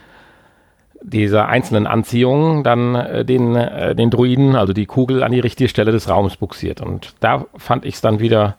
[1.03, 5.67] dieser einzelnen Anziehungen dann äh, den, äh, den Druiden, also die Kugel, an die richtige
[5.67, 6.81] Stelle des Raums buxiert.
[6.81, 8.55] Und da fand ich es dann wieder,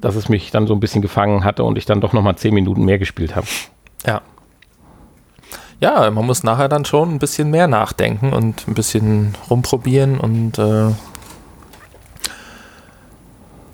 [0.00, 2.54] dass es mich dann so ein bisschen gefangen hatte und ich dann doch nochmal zehn
[2.54, 3.46] Minuten mehr gespielt habe.
[4.06, 4.22] Ja.
[5.80, 10.58] Ja, man muss nachher dann schon ein bisschen mehr nachdenken und ein bisschen rumprobieren und
[10.58, 10.90] äh,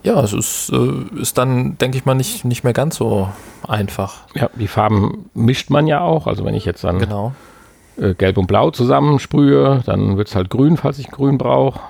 [0.02, 3.30] ja, es ist, äh, ist dann, denke ich mal, nicht, nicht mehr ganz so
[3.66, 4.16] einfach.
[4.34, 6.26] Ja, die Farben mischt man ja auch.
[6.26, 7.32] Also wenn ich jetzt dann Genau.
[7.96, 11.80] äh, Gelb und Blau zusammensprühe, dann wird es halt grün, falls ich grün brauche.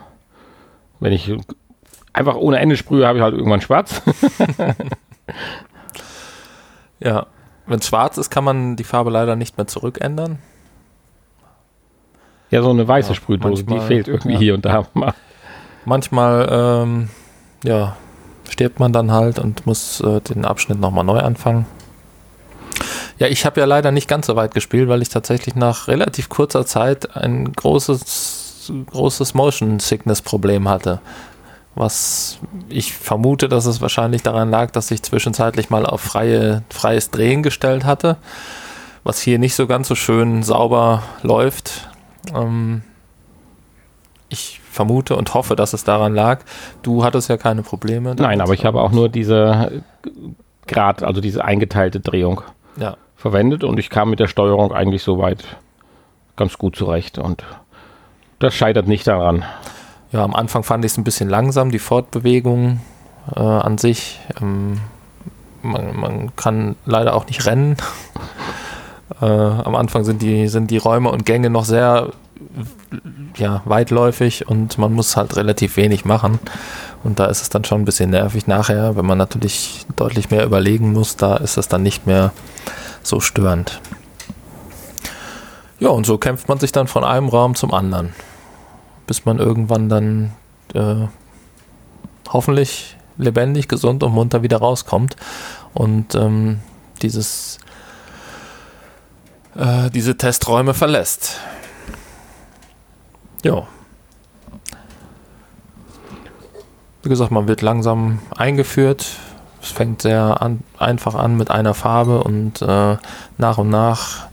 [1.01, 1.33] Wenn ich
[2.13, 4.01] einfach ohne Ende sprühe, habe ich halt irgendwann schwarz.
[7.01, 7.27] Ja.
[7.67, 10.39] Wenn es schwarz ist, kann man die Farbe leider nicht mehr zurückändern.
[12.51, 14.39] ja, so eine weiße Ja, Sprühdose, die manchmal, fehlt irgendwie ja.
[14.39, 14.87] hier und da.
[14.95, 15.15] mal.
[15.85, 17.11] Manchmal, ähm,
[17.65, 17.97] ja,
[18.49, 21.67] stirbt man dann halt und muss äh, den Abschnitt nochmal neu anfangen.
[23.19, 26.29] Ja, ich habe ja leider nicht ganz so weit gespielt, weil ich tatsächlich nach relativ
[26.29, 31.01] kurzer Zeit ein großes, großes Motion Sickness Problem hatte.
[31.75, 37.11] Was ich vermute, dass es wahrscheinlich daran lag, dass ich zwischenzeitlich mal auf freie, freies
[37.11, 38.17] Drehen gestellt hatte,
[39.03, 41.89] was hier nicht so ganz so schön sauber läuft.
[42.33, 42.83] Ähm,
[44.29, 46.41] ich vermute und hoffe, dass es daran lag.
[46.83, 48.11] Du hattest ja keine Probleme.
[48.11, 48.21] damit.
[48.21, 49.83] Nein, aber ich habe auch nur diese
[50.67, 52.43] Grad, also diese eingeteilte Drehung
[52.77, 55.45] Ja, verwendet und ich kam mit der Steuerung eigentlich soweit
[56.37, 57.45] ganz gut zurecht und
[58.39, 59.45] das scheitert nicht daran.
[60.15, 62.81] Ja am Anfang fand ich es ein bisschen langsam, die Fortbewegung
[63.35, 64.21] äh, an sich.
[64.41, 64.81] Ähm,
[65.63, 67.77] man, man kann leider auch nicht rennen.
[69.21, 72.13] äh, am Anfang sind die, sind die Räume und Gänge noch sehr
[73.37, 76.39] ja, weitläufig und man muss halt relativ wenig machen.
[77.03, 80.45] Und da ist es dann schon ein bisschen nervig nachher, wenn man natürlich deutlich mehr
[80.45, 82.33] überlegen muss, da ist es dann nicht mehr
[83.03, 83.81] so störend.
[85.81, 88.15] Ja, und so kämpft man sich dann von einem Raum zum anderen,
[89.07, 90.33] bis man irgendwann dann
[90.75, 91.07] äh,
[92.29, 95.17] hoffentlich lebendig, gesund und munter wieder rauskommt
[95.73, 96.61] und ähm,
[97.03, 97.59] dieses
[99.57, 101.41] äh, diese Testräume verlässt.
[103.45, 103.67] Ja.
[107.03, 109.07] Wie gesagt, man wird langsam eingeführt.
[109.63, 112.97] Es fängt sehr an, einfach an mit einer Farbe und äh,
[113.39, 114.29] nach und nach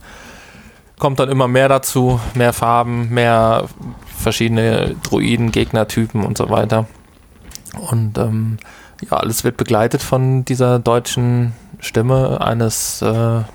[1.01, 3.65] kommt dann immer mehr dazu, mehr Farben, mehr
[4.15, 6.85] verschiedene Druiden, Gegnertypen und so weiter.
[7.89, 8.57] Und ähm,
[9.01, 13.45] ja, alles wird begleitet von dieser deutschen Stimme eines, äh, ja,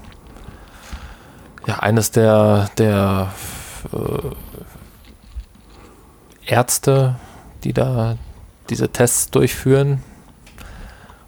[1.78, 3.32] eines der, der
[3.92, 4.30] äh,
[6.52, 7.14] Ärzte,
[7.62, 8.16] die da
[8.70, 10.02] diese Tests durchführen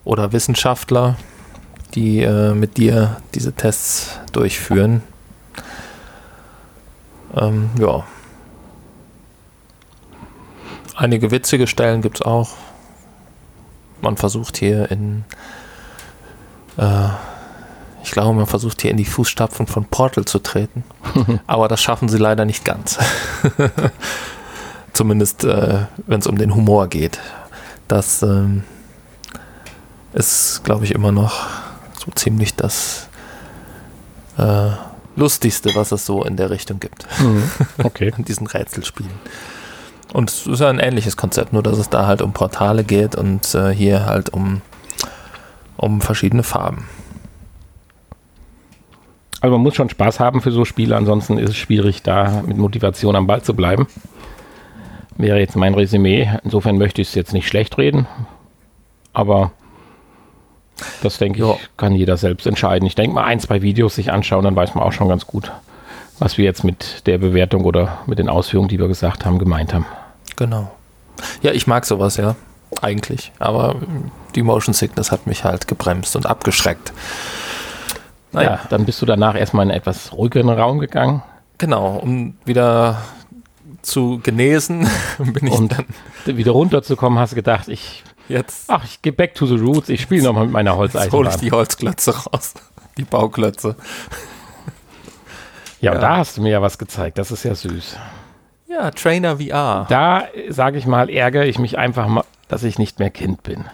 [0.03, 1.17] oder Wissenschaftler,
[1.95, 5.05] die äh, mit dir diese Tests durchführen.
[7.37, 8.05] Ähm, ja.
[10.97, 12.51] Einige witzige Stellen gibt es auch.
[14.01, 15.25] Man versucht hier in,
[16.77, 17.09] äh,
[18.03, 20.85] ich glaube, man versucht hier in die Fußstapfen von Portal zu treten.
[21.47, 22.99] Aber das schaffen sie leider nicht ganz.
[24.93, 27.21] Zumindest, äh, wenn es um den Humor geht.
[27.87, 28.65] Das ähm,
[30.13, 31.47] ist, glaube ich, immer noch
[32.05, 33.09] so ziemlich das
[34.37, 34.71] äh,
[35.19, 37.07] Lustigste, was es so in der Richtung gibt.
[37.83, 38.13] Okay.
[38.17, 39.13] in diesen Rätselspielen.
[40.13, 43.15] Und es ist ja ein ähnliches Konzept, nur dass es da halt um Portale geht
[43.15, 44.63] und äh, hier halt um,
[45.77, 46.89] um verschiedene Farben.
[49.41, 52.57] Also man muss schon Spaß haben für so Spiele, ansonsten ist es schwierig, da mit
[52.57, 53.87] Motivation am Ball zu bleiben.
[55.17, 56.29] Wäre jetzt mein Resümee.
[56.45, 58.07] Insofern möchte ich es jetzt nicht schlecht reden,
[59.13, 59.53] aber
[61.03, 61.53] das denke Ja.
[61.55, 62.87] ich, kann jeder selbst entscheiden.
[62.87, 65.53] Ich denke mal, ein, zwei Videos sich anschauen, dann weiß man auch schon ganz gut,
[66.19, 69.75] was wir jetzt mit der Bewertung oder mit den Ausführungen, die wir gesagt haben, gemeint
[69.75, 69.87] haben.
[70.37, 70.71] Genau.
[71.43, 72.37] Ja, ich mag sowas, ja.
[72.83, 73.33] Eigentlich.
[73.39, 73.77] Aber
[74.35, 76.93] die Motion Sickness hat mich halt gebremst und abgeschreckt.
[78.33, 81.23] Naja, Ja, dann bist du danach erstmal in einen etwas ruhigeren Raum gegangen
[81.59, 81.97] genau.
[81.97, 83.03] Um wieder
[83.83, 84.89] zu genesen,
[85.19, 88.65] bin ich und dann wieder runterzukommen, hast gedacht, ich, jetzt.
[88.71, 91.13] ach, ich gehe back to the roots, ich spiele nochmal mit meiner Jetzt hole ich
[91.13, 91.41] Holzeisenbahn.
[91.41, 92.55] die Holzklötze raus.
[92.97, 93.77] Die Bauklötze.
[95.81, 96.01] Ja, und Ja.
[96.01, 97.97] da hast du mir ja was gezeigt, das ist ja süß.
[98.69, 99.87] Ja, Trainer VR.
[99.89, 103.65] Da, sage ich mal, ärgere ich mich einfach mal, dass ich nicht mehr Kind bin.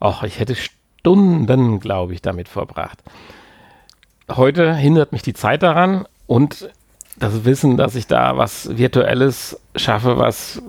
[0.00, 3.02] Och, ich hätte Stunden, glaube ich, damit verbracht.
[4.30, 6.70] Heute hindert mich die Zeit daran und
[7.16, 10.60] das Wissen, dass ich da was Virtuelles schaffe, was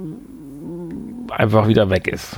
[1.31, 2.37] einfach wieder weg ist.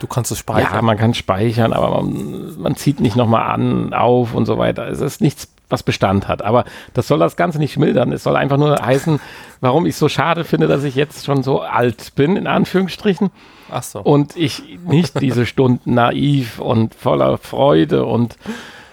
[0.00, 0.84] Du kannst es Ja, speichern.
[0.84, 4.86] man kann speichern, aber man, man zieht nicht nochmal an, auf und so weiter.
[4.88, 6.42] Es ist nichts, was Bestand hat.
[6.42, 8.12] Aber das soll das Ganze nicht mildern.
[8.12, 9.18] Es soll einfach nur heißen,
[9.60, 13.30] warum ich so schade finde, dass ich jetzt schon so alt bin, in Anführungsstrichen.
[13.70, 14.00] Ach so.
[14.00, 18.36] Und ich nicht diese Stunden naiv und voller Freude und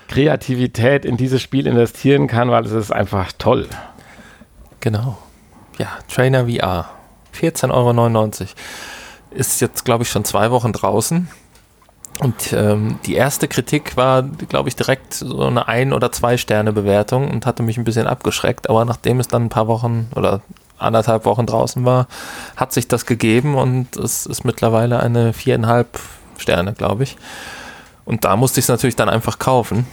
[0.07, 3.67] Kreativität in dieses Spiel investieren kann, weil es ist einfach toll.
[4.79, 5.17] Genau.
[5.77, 6.89] Ja, Trainer VR.
[7.33, 8.45] 14,99 Euro.
[9.31, 11.27] Ist jetzt, glaube ich, schon zwei Wochen draußen.
[12.19, 17.45] Und ähm, die erste Kritik war, glaube ich, direkt so eine Ein- oder Zwei-Sterne-Bewertung und
[17.45, 18.69] hatte mich ein bisschen abgeschreckt.
[18.69, 20.41] Aber nachdem es dann ein paar Wochen oder
[20.77, 22.07] anderthalb Wochen draußen war,
[22.57, 25.99] hat sich das gegeben und es ist mittlerweile eine viereinhalb
[26.37, 27.17] Sterne, glaube ich.
[28.05, 29.87] Und da musste ich es natürlich dann einfach kaufen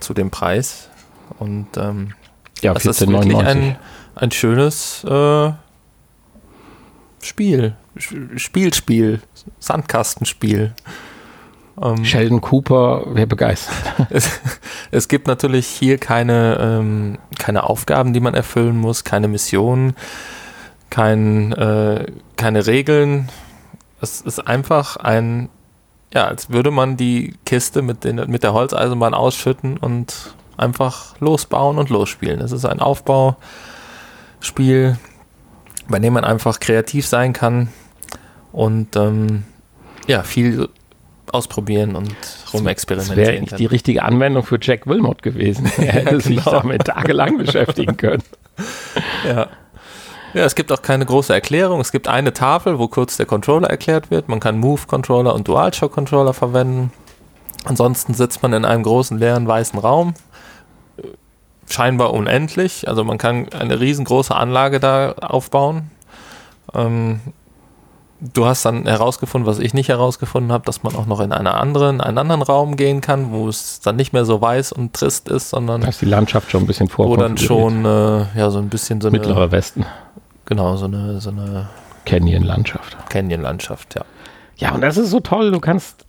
[0.00, 0.88] zu dem Preis.
[1.38, 2.14] Und ähm,
[2.60, 3.44] Ja, das ist wirklich 14,99.
[3.44, 3.76] ein,
[4.16, 5.52] ein schönes äh,
[7.22, 7.76] Spiel.
[8.36, 9.20] Spielspiel.
[9.58, 10.74] Sandkastenspiel.
[11.80, 13.76] Ähm, Sheldon Cooper wäre begeistert.
[14.10, 14.40] es,
[14.90, 19.94] es gibt natürlich hier keine, ähm, keine Aufgaben, die man erfüllen muss, keine Missionen,
[20.90, 22.06] kein, äh,
[22.36, 23.30] keine Regeln.
[24.00, 25.48] Es ist einfach ein,
[26.12, 31.78] ja, als würde man die Kiste mit, den, mit der Holzeisenbahn ausschütten und einfach losbauen
[31.78, 32.40] und losspielen.
[32.40, 33.38] Es ist ein Aufbauspiel,
[35.88, 37.68] bei dem man einfach kreativ sein kann
[38.52, 39.44] und ähm,
[40.06, 40.68] ja, viel
[41.30, 43.58] ausprobieren und Das wäre rumexperimentieren nicht kann.
[43.58, 45.70] die richtige Anwendung für Jack Wilmot gewesen.
[45.78, 46.60] Er hätte sich genau.
[46.60, 48.22] damit tagelang beschäftigen können.
[49.26, 49.48] Ja.
[50.34, 51.80] Ja, es gibt auch keine große Erklärung.
[51.80, 54.28] Es gibt eine Tafel, wo kurz der Controller erklärt wird.
[54.28, 56.90] Man kann Move-Controller und DualShock-Controller verwenden.
[57.64, 60.14] Ansonsten sitzt man in einem großen leeren weißen Raum.
[61.70, 62.88] Scheinbar unendlich.
[62.88, 65.90] Also man kann eine riesengroße Anlage da aufbauen.
[66.74, 67.20] Ähm,
[68.20, 71.60] du hast dann herausgefunden, was ich nicht herausgefunden habe, dass man auch noch in einer
[71.60, 75.28] anderen, einen anderen Raum gehen kann, wo es dann nicht mehr so weiß und trist
[75.28, 78.58] ist, sondern Da ist die Landschaft schon ein bisschen wo dann schon äh, ja so
[78.58, 79.86] ein bisschen so eine Mittlerer Westen,
[80.44, 81.68] Genau, so eine, so eine
[82.04, 82.96] Canyon-Landschaft.
[83.08, 84.04] Canyon-Landschaft, ja.
[84.56, 85.50] Ja, und das ist so toll.
[85.50, 86.04] Du kannst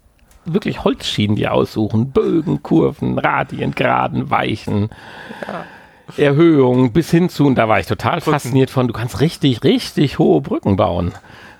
[0.46, 2.12] wirklich Holzschienen dir aussuchen.
[2.12, 4.90] Bögen, Kurven, Radien, Geraden, Weichen,
[6.18, 10.20] Erhöhungen bis hin zu, und da war ich total fasziniert von, du kannst richtig, richtig
[10.20, 11.14] hohe Brücken bauen.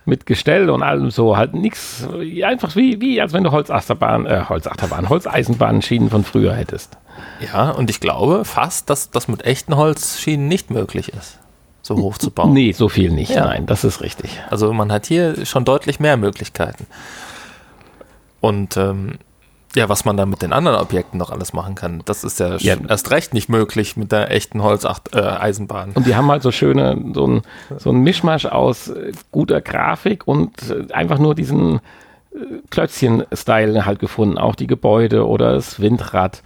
[0.06, 2.06] Mit Gestell und allem so, halt nichts,
[2.46, 6.98] einfach wie, wie als wenn du Holzachterbahn, äh, Holzachterbahn, Holzeisenbahnschienen von früher hättest.
[7.54, 11.40] Ja, und ich glaube fast, dass das mit echten Holzschienen nicht möglich ist,
[11.82, 12.52] so hoch zu bauen.
[12.52, 13.46] Nee, so viel nicht, Ja.
[13.46, 14.42] nein, das ist richtig.
[14.50, 16.86] Also man hat hier schon deutlich mehr Möglichkeiten.
[18.44, 19.20] Und ähm,
[19.74, 22.58] ja, was man dann mit den anderen Objekten noch alles machen kann, das ist ja,
[22.58, 22.76] Ja.
[22.90, 25.92] erst recht nicht möglich mit der echten Holzeisenbahn.
[25.94, 27.42] Und die haben halt so schöne, so ein,
[27.78, 31.78] so ein Mischmasch aus äh, guter Grafik und äh, einfach nur diesen
[32.36, 32.40] äh,
[32.70, 34.38] Klötzchen-Style halt gefunden.
[34.38, 36.44] Auch die Gebäude oder das Windrad.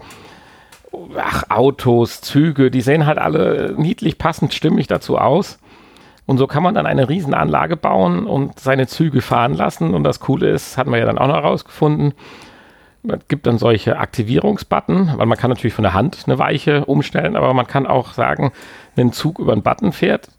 [1.18, 5.58] Ach, Autos, Züge, die sehen halt alle niedlich passend stimmig dazu aus.
[6.28, 9.94] Und so kann man dann eine Riesenanlage bauen und seine Züge fahren lassen.
[9.96, 12.14] Und das Coole ist, hatten wir ja dann auch noch herausgefunden,
[13.08, 17.38] es gibt dann solche Aktivierungsbutton, weil man kann natürlich von der Hand eine Weiche umstellen,
[17.38, 18.52] aber man kann auch sagen,
[18.96, 20.30] wenn ein Zug über einen Button fährt,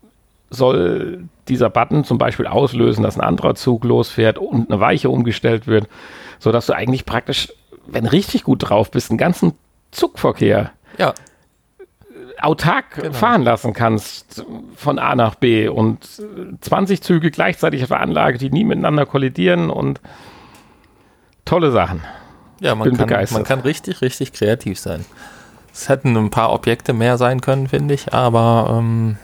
[0.51, 5.67] soll dieser Button zum Beispiel auslösen, dass ein anderer Zug losfährt und eine Weiche umgestellt
[5.67, 5.89] wird,
[6.39, 7.53] sodass du eigentlich praktisch,
[7.87, 9.53] wenn richtig gut drauf bist, einen ganzen
[9.91, 11.15] Zugverkehr Ja,
[12.43, 13.13] autark Genau.
[13.13, 14.45] fahren lassen kannst
[14.77, 19.07] von A nach B und äh, 20 Züge gleichzeitig auf der Anlage, die nie miteinander
[19.07, 20.01] kollidieren und
[21.45, 22.03] tolle Sachen.
[22.61, 23.39] ja man, kann, begeistert.
[23.39, 25.05] man kann richtig, richtig kreativ sein.
[25.73, 29.17] Es hätten ein paar Objekte mehr sein können, finde ich, aber ähm,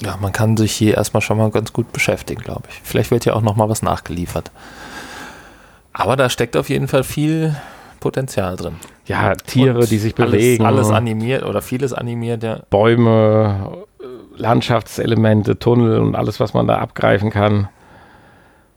[0.00, 2.80] ja, man kann sich hier erstmal schon mal ganz gut beschäftigen, glaube ich.
[2.84, 4.50] Vielleicht wird ja auch noch mal was nachgeliefert.
[5.92, 7.54] Aber da steckt auf jeden Fall viel
[8.02, 8.74] Potenzial drin.
[9.06, 10.64] Ja, Tiere, Und die sich alles, bewegen.
[10.66, 12.60] Alles animiert oder vieles animiert, ja.
[12.68, 14.04] Bäume, äh,
[14.36, 17.68] Landschaftselemente, Tunnel und alles, was man da abgreifen kann.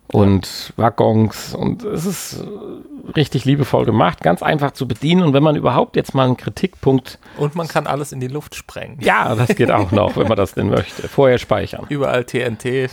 [0.07, 1.55] Und Waggons.
[1.55, 5.23] Und es ist äh, richtig liebevoll gemacht, ganz einfach zu bedienen.
[5.23, 8.53] Und wenn man überhaupt jetzt mal einen Kritikpunkt, Und man kann alles in die Luft
[8.53, 8.99] sprengen.
[9.01, 11.85] ja, das geht auch noch, wenn man das denn möchte, vorher speichern.
[11.89, 12.89] Überall TNT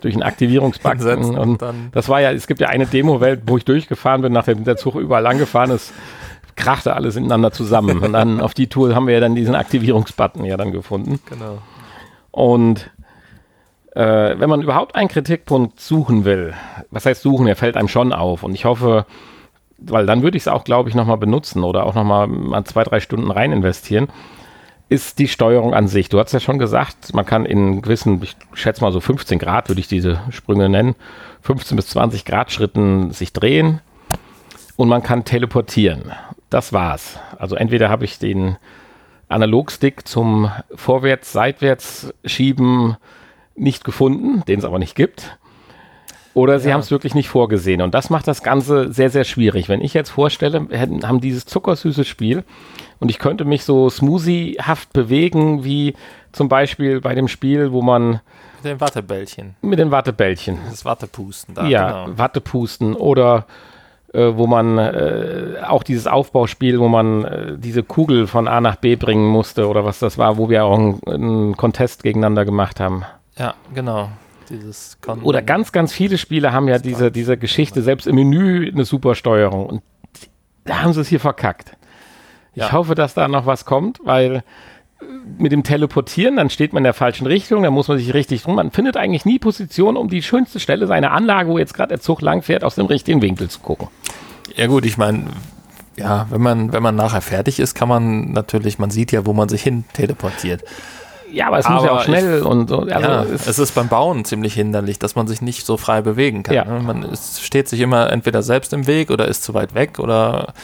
[0.00, 0.98] Durch einen Aktivierungsbutton.
[0.98, 1.88] hinsetzen und dann.
[1.92, 4.94] das war ja, es gibt ja eine Demo-Welt, wo ich durchgefahren bin, nachdem der Zug
[4.96, 5.92] überall langgefahren ist,
[6.56, 7.98] krachte alles ineinander zusammen.
[7.98, 11.20] Und dann auf die Tour haben wir ja dann diesen Aktivierungsbutton ja dann gefunden.
[11.28, 11.58] Genau.
[12.30, 12.90] Und
[13.94, 16.54] äh, wenn man überhaupt einen Kritikpunkt suchen will,
[16.90, 18.42] was heißt suchen, er fällt einem schon auf.
[18.42, 19.06] Und ich hoffe,
[19.78, 22.84] weil dann würde ich es auch, glaube ich, nochmal benutzen oder auch nochmal mal zwei,
[22.84, 24.08] drei Stunden rein investieren,
[24.90, 26.08] ist die Steuerung an sich.
[26.08, 29.68] Du hast ja schon gesagt, man kann in gewissen, ich schätze mal so 15 Grad,
[29.68, 30.96] würde ich diese Sprünge nennen,
[31.42, 33.80] 15 bis 20 Grad Schritten sich drehen
[34.76, 36.10] und man kann teleportieren.
[36.50, 37.20] Das war's.
[37.38, 38.56] Also entweder habe ich den
[39.28, 42.96] Analogstick zum Vorwärts-, Seitwärts-Schieben
[43.54, 45.38] nicht gefunden, den es aber nicht gibt.
[46.32, 46.74] Oder sie Ja.
[46.74, 47.82] haben es wirklich nicht vorgesehen.
[47.82, 49.68] Und das macht das Ganze sehr, sehr schwierig.
[49.68, 52.44] Wenn ich jetzt vorstelle, wir hätten, haben dieses zuckersüße Spiel
[53.00, 55.94] und ich könnte mich so smoothiehaft bewegen, wie
[56.32, 58.20] zum Beispiel bei dem Spiel, wo man
[58.62, 59.56] Mit den Wattebällchen.
[59.62, 61.66] mit den Wattebällchen, Das Wattepusten da.
[61.66, 62.18] ja, Genau.
[62.18, 63.46] Watte pusten oder
[64.12, 68.76] äh, wo man äh, auch dieses Aufbauspiel, wo man äh, diese Kugel von A nach
[68.76, 72.78] B bringen musste oder was das war, wo wir auch einen, einen Contest gegeneinander gemacht
[72.80, 73.02] haben.
[73.36, 74.10] Ja, genau.
[74.50, 78.70] Dieses Kon Oder ganz, ganz viele Spiele haben ja diese, diese Geschichte, selbst im Menü
[78.70, 79.66] eine super Steuerung.
[79.66, 79.82] Und
[80.64, 81.76] da haben sie es hier verkackt.
[82.54, 82.72] Ich Ja.
[82.72, 85.04] hoffe, dass da noch was kommt, weil äh,
[85.38, 88.42] mit dem Teleportieren, dann steht man in der falschen Richtung, dann muss man sich richtig
[88.42, 88.56] drum.
[88.56, 92.00] Man findet eigentlich nie Position, um die schönste Stelle seiner Anlage, wo jetzt gerade der
[92.00, 93.88] Zug langfährt, aus dem richtigen Winkel zu gucken.
[94.56, 95.26] Ja gut, ich meine,
[95.96, 99.32] ja, wenn man, wenn man nachher fertig ist, kann man natürlich, man sieht ja, wo
[99.32, 100.64] man sich hin teleportiert.
[101.32, 102.80] Ja, aber es muss ja Aber auch schnell und so.
[102.80, 106.02] Also ja, es, es ist beim Bauen ziemlich hinderlich, dass man sich nicht so frei
[106.02, 106.54] bewegen kann.
[106.54, 106.64] Ja.
[106.64, 106.80] ne?
[106.80, 110.54] Man ist, steht sich immer entweder selbst im Weg oder ist zu weit weg oder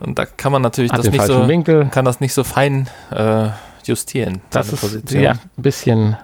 [0.00, 1.86] und da kann man natürlich hat das nicht so, Winkel.
[1.90, 3.48] kann das nicht so fein äh,
[3.84, 4.42] justieren.
[4.50, 6.16] Das ist ja ein bisschen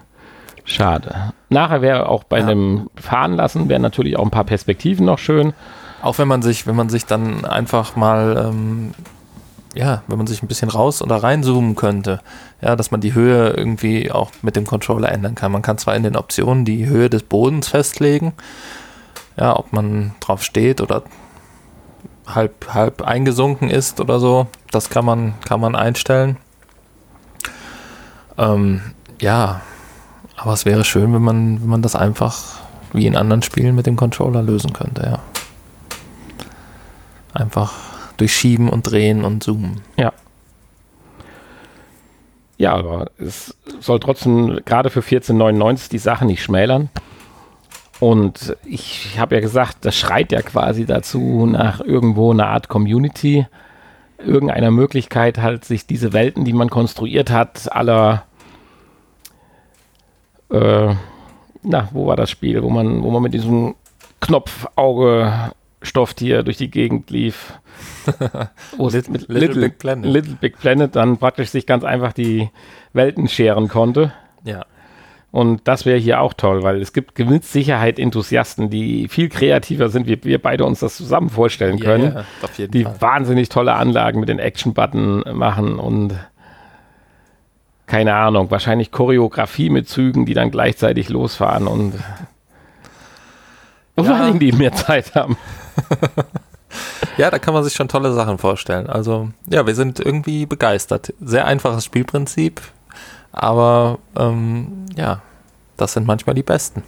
[0.63, 1.33] schade.
[1.49, 2.45] Nachher wäre auch bei Ja.
[2.47, 5.53] einem Fahren lassen, wären natürlich auch ein paar Perspektiven noch schön.
[6.01, 8.93] Auch wenn man sich, wenn man sich dann einfach mal, ähm,
[9.73, 12.21] ja, wenn man sich ein bisschen raus oder reinzoomen könnte,
[12.61, 15.51] ja, dass man die Höhe irgendwie auch mit dem Controller ändern kann.
[15.51, 18.33] Man kann zwar in den Optionen die Höhe des Bodens festlegen,
[19.35, 21.03] ja, ob man drauf steht oder
[22.27, 26.37] halb, halb eingesunken ist oder so, das kann man, kann man einstellen.
[28.37, 28.81] Ähm,
[29.19, 29.61] ja,
[30.37, 32.59] aber es wäre schön, wenn man, wenn man das einfach
[32.91, 35.19] wie in anderen Spielen mit dem Controller lösen könnte, ja.
[37.33, 39.81] Einfach durchschieben und drehen und zoomen.
[42.57, 46.89] Ja, aber es soll trotzdem gerade für 14,99 die Sache nicht schmälern.
[47.99, 53.47] Und ich habe ja gesagt, das schreit ja quasi dazu nach irgendwo einer Art Community,
[54.17, 58.23] irgendeiner Möglichkeit halt, sich diese Welten, die man konstruiert hat, aller,
[60.51, 60.95] äh,
[61.61, 63.75] na, wo war das Spiel, wo man, wo man mit diesem
[65.83, 67.53] Knopfauge-Stofftier durch die Gegend lief.
[68.77, 70.05] Wo es Lit- mit Little Big Planet.
[70.11, 72.49] Little Big Planet dann praktisch sich ganz einfach die
[72.93, 74.13] Welten scheren konnte.
[74.43, 74.65] Ja.
[75.31, 79.89] Und das wäre hier auch toll, weil es gibt mit Sicherheit Enthusiasten, die viel kreativer
[79.89, 82.13] sind, wie wir beide uns das zusammen vorstellen können.
[82.13, 82.25] Ja,
[82.57, 83.01] jeden die Fall.
[83.01, 86.13] wahnsinnig tolle Anlagen mit den Action-Button machen und
[87.87, 91.93] keine Ahnung, wahrscheinlich Choreografie mit Zügen, die dann gleichzeitig losfahren und
[93.95, 94.13] vor Ja.
[94.13, 95.35] allen Dingen, die mehr Zeit haben.
[97.17, 98.87] Ja, da kann man sich schon tolle Sachen vorstellen.
[98.87, 101.13] Also, ja, wir sind irgendwie begeistert.
[101.21, 102.61] Sehr einfaches Spielprinzip,
[103.31, 105.21] aber ähm, ja,
[105.77, 106.83] das sind manchmal die besten.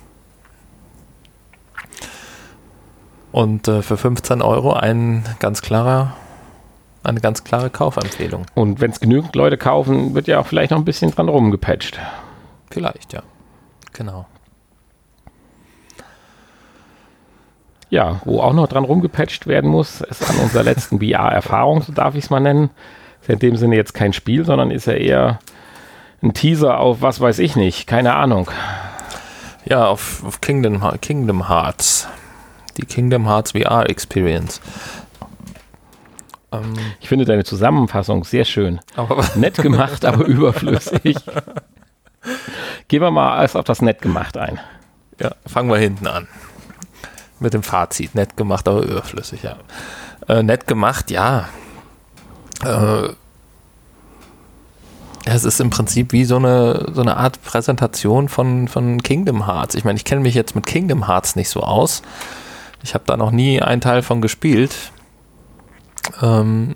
[3.32, 6.16] Und äh, für 15 Euro ein ganz klarer,
[7.04, 8.46] eine ganz klare Kaufempfehlung.
[8.56, 12.00] Und wenn es genügend Leute kaufen, wird ja auch vielleicht noch ein bisschen dran rumgepatcht.
[12.72, 13.22] Vielleicht, ja.
[13.94, 14.26] Genau.
[17.96, 22.14] Ja, wo auch noch dran rumgepatcht werden muss, ist an unserer letzten VR-Erfahrung, so darf
[22.16, 22.70] ich es mal nennen.
[23.22, 25.40] Ist ja in dem Sinne jetzt kein Spiel, sondern ist ja eher
[26.22, 28.52] ein Teaser auf was weiß ich nicht, keine Ahnung.
[29.64, 32.10] Ja, auf, auf Kingdom, Kingdom Hearts.
[32.76, 34.60] Die Kingdom Hearts VR Experience.
[36.52, 38.82] Ähm, Ich finde deine Zusammenfassung sehr schön.
[38.98, 41.16] aber Nett gemacht, aber überflüssig.
[42.90, 44.60] Gehen wir mal erst auf das nett gemacht ein.
[45.18, 46.28] Ja, fangen wir hinten an.
[47.40, 48.16] Mit dem Fazit.
[48.16, 49.58] Nett gemacht, aber überflüssig, ja.
[50.28, 51.50] Äh, nett gemacht, ja.
[52.64, 53.10] Äh,
[55.26, 59.76] es ist im Prinzip wie so eine, so eine Art Präsentation von, von Kingdom Hearts.
[59.76, 62.04] Ich meine, ich kenne mich jetzt mit Kingdom Hearts nicht so aus.
[62.84, 64.92] Ich habe da noch nie einen Teil von gespielt.
[66.22, 66.76] Ähm,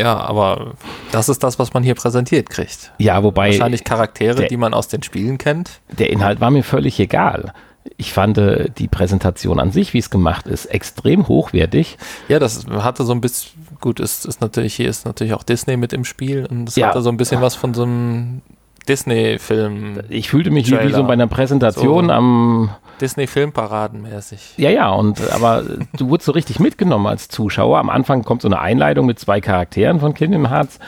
[0.00, 0.72] ja, aber
[1.12, 2.92] das ist das, was man hier präsentiert kriegt.
[2.98, 5.80] Ja, wobei Wahrscheinlich Charaktere, der- die man aus den Spielen kennt.
[5.98, 7.52] der Inhalt war mir völlig egal.
[7.96, 11.96] Ich fand äh, die Präsentation an sich, wie es gemacht ist, extrem hochwertig.
[12.28, 15.76] Ja, das hatte so ein bisschen, gut, ist, ist natürlich, hier ist natürlich auch Disney
[15.78, 16.88] mit im Spiel und es Ja.
[16.88, 18.42] hatte so ein bisschen was von so einem
[18.88, 20.96] Disney-Film, Ich fühlte mich hier wie Trailer.
[20.98, 22.12] so bei einer Präsentation So.
[22.12, 22.70] am
[23.00, 24.54] Disney-Filmparaden-mäßig.
[24.58, 25.62] Ja, ja, und aber
[25.96, 27.78] du wurdest so richtig mitgenommen als Zuschauer.
[27.78, 30.78] Am Anfang kommt so eine Einleitung mit zwei Charakteren von Kingdom Hearts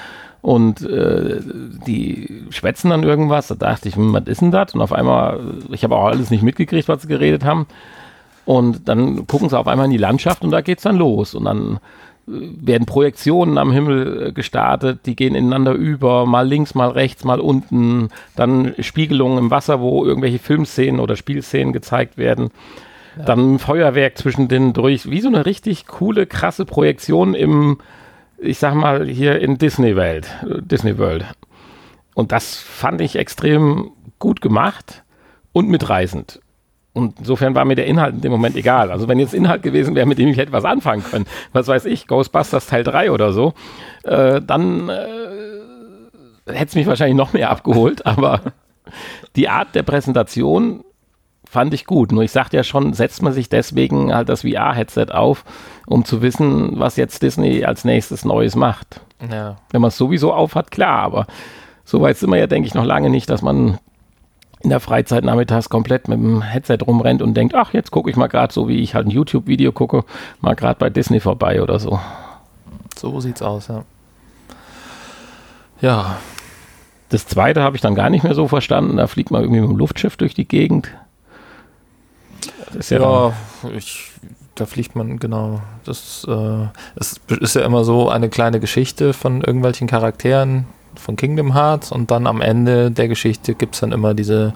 [0.40, 1.40] und äh,
[1.86, 3.49] die schwätzen dann irgendwas.
[3.49, 4.74] Da dachte ich, hm, was ist denn das?
[4.74, 5.40] Und auf einmal,
[5.70, 7.66] ich habe auch alles nicht mitgekriegt, was sie geredet haben.
[8.45, 11.34] Und dann gucken sie auf einmal in die Landschaft und da geht's dann los.
[11.34, 11.78] Und dann
[12.26, 17.40] werden Projektionen am Himmel äh, gestartet, die gehen ineinander über, mal links, mal rechts, mal
[17.40, 22.50] unten, dann Spiegelungen im Wasser, wo irgendwelche Filmszenen oder Spielszenen gezeigt werden.
[23.16, 23.24] Ja.
[23.24, 27.78] Dann ein Feuerwerk zwischen den durch, wie so eine richtig coole, krasse Projektion im,
[28.38, 31.26] ich sag mal, hier in Disney Welt, Disney World.
[32.14, 35.02] Und das fand ich extrem gut gemacht
[35.52, 36.40] und mitreißend.
[36.95, 38.90] Und insofern war mir der Inhalt in dem Moment egal.
[38.90, 41.86] Also wenn jetzt Inhalt gewesen wäre, mit dem ich hätte was anfangen können, was weiß
[41.86, 43.55] ich, Ghostbusters Teil 3 oder so,
[44.05, 45.07] äh, dann äh,
[46.47, 48.05] hätte es mich wahrscheinlich noch mehr abgeholt.
[48.07, 48.40] Aber
[49.36, 50.84] die Art der Präsentation
[51.49, 52.12] fand ich gut.
[52.12, 55.45] Nur ich sagte ja schon, setzt man sich deswegen halt das VR-Headset auf,
[55.86, 59.01] um zu wissen, was jetzt Disney als nächstes Neues macht.
[59.30, 59.57] Ja.
[59.70, 61.26] Wenn man es sowieso aufhat, klar, aber
[61.84, 63.78] so weit sind wir ja, denke ich, noch lange nicht, dass man
[64.62, 68.16] in der Freizeit nachmittags komplett mit dem Headset rumrennt und denkt, ach, jetzt gucke ich
[68.16, 70.04] mal gerade so, wie ich halt ein YouTube-Video gucke,
[70.40, 71.98] mal gerade bei Disney vorbei oder so.
[72.96, 73.84] So sieht's aus, ja.
[75.80, 76.18] Ja.
[77.08, 78.96] Das zweite habe ich dann gar nicht mehr so verstanden.
[78.96, 80.88] Da fliegt man irgendwie mit dem Luftschiff durch die Gegend.
[82.88, 83.32] ja, ja
[83.76, 84.12] ich,
[84.54, 85.60] da fliegt man, genau.
[85.84, 90.66] Das äh, es ist ja immer so eine kleine Geschichte von irgendwelchen Charakteren,
[90.97, 94.53] von Kingdom Hearts und dann am Ende der Geschichte gibt es dann immer diese,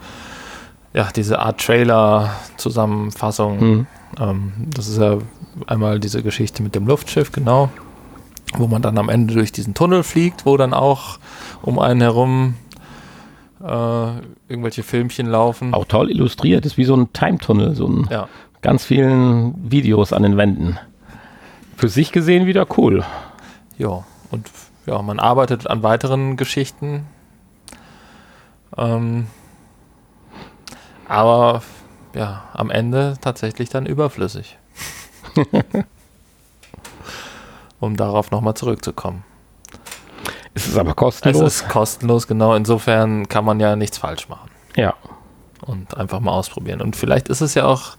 [0.93, 3.59] ja, diese Art Trailer-Zusammenfassung.
[3.61, 3.87] Mhm.
[4.19, 5.19] Ähm, das ist ja
[5.67, 7.71] einmal diese Geschichte mit dem Luftschiff, genau,
[8.57, 11.19] wo man dann am Ende durch diesen Tunnel fliegt, wo dann auch
[11.63, 12.55] um einen herum
[13.63, 14.09] äh,
[14.49, 15.75] irgendwelche Filmchen laufen.
[15.75, 18.29] Auch toll illustriert, ist wie so ein Time-Tunnel, so ein ja.
[18.63, 20.79] ganz vielen Videos an den Wänden.
[21.77, 23.05] Für sich gesehen wieder cool.
[23.79, 24.49] Ja, und
[24.87, 27.07] ja, man arbeitet an weiteren Geschichten.
[28.77, 29.27] Ähm,
[31.09, 31.63] aber
[32.15, 34.59] ja, am Ende tatsächlich dann überflüssig.
[37.81, 39.25] um darauf nochmal zurückzukommen.
[40.55, 41.43] Es ist aber kostenlos.
[41.43, 42.55] Es ist kostenlos, genau.
[42.55, 44.51] Insofern kann man ja nichts falsch machen.
[44.75, 44.95] Ja.
[45.61, 46.81] Und einfach mal ausprobieren.
[46.81, 47.97] Und vielleicht ist es ja auch,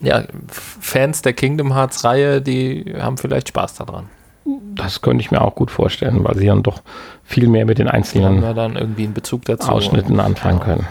[0.00, 4.08] ja, Fans der Kingdom Hearts Reihe, die haben vielleicht Spaß daran.
[4.44, 6.82] Das könnte ich mir auch gut vorstellen, weil sie dann doch
[7.22, 10.74] viel mehr mit den einzelnen ja, dann irgendwie einen Bezug dazu Ausschnitten anfangen genau.
[10.76, 10.86] können.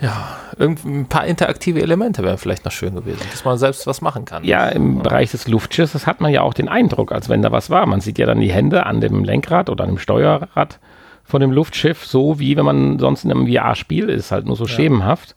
[0.00, 4.24] Ja, ein paar interaktive Elemente wären vielleicht noch schön gewesen, dass man selbst was machen
[4.24, 4.42] kann.
[4.42, 5.02] Ja, im ja.
[5.02, 7.86] Bereich des Luftschiffes hat man ja auch den Eindruck, als wenn da was war.
[7.86, 10.80] Man sieht ja dann die Hände an dem Lenkrad oder an dem Steuerrad
[11.22, 14.64] von dem Luftschiff, so wie wenn man sonst in einem VR-Spiel ist, halt nur so
[14.64, 14.70] ja.
[14.70, 15.36] schemenhaft.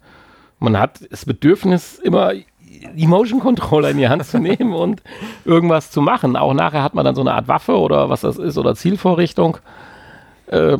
[0.57, 2.33] Man hat das Bedürfnis, immer
[2.93, 5.01] die Motion Controller in die Hand zu nehmen und
[5.43, 6.35] irgendwas zu machen.
[6.35, 9.57] Auch nachher hat man dann so eine Art Waffe oder was das ist oder Zielvorrichtung.
[10.47, 10.77] Äh,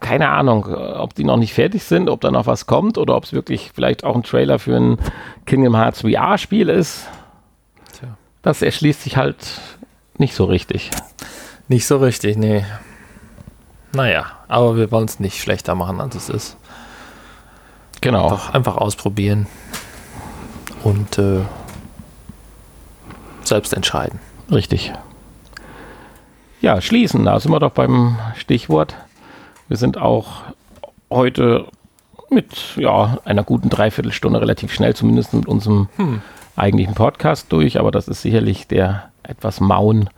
[0.00, 3.24] keine Ahnung, ob die noch nicht fertig sind, ob da noch was kommt oder ob
[3.24, 4.98] es wirklich vielleicht auch ein Trailer für ein
[5.44, 7.08] Kingdom Hearts VR-Spiel ist.
[7.98, 8.16] Tja.
[8.42, 9.60] Das erschließt sich halt
[10.18, 10.90] nicht so richtig.
[11.66, 12.64] Nicht so richtig, nee.
[13.92, 16.56] Naja, aber wir wollen es nicht schlechter machen, als es ist.
[18.00, 18.24] Genau.
[18.24, 19.48] Einfach, einfach ausprobieren
[20.88, 21.40] und äh,
[23.44, 24.18] selbst entscheiden.
[24.50, 24.92] Richtig.
[26.60, 28.96] Ja, schließen, da sind wir doch beim Stichwort.
[29.68, 30.42] Wir sind auch
[31.10, 31.66] heute
[32.30, 36.22] mit ja, einer guten Dreiviertelstunde relativ schnell, zumindest mit unserem hm.
[36.56, 40.10] eigentlichen Podcast durch, aber das ist sicherlich der etwas mauen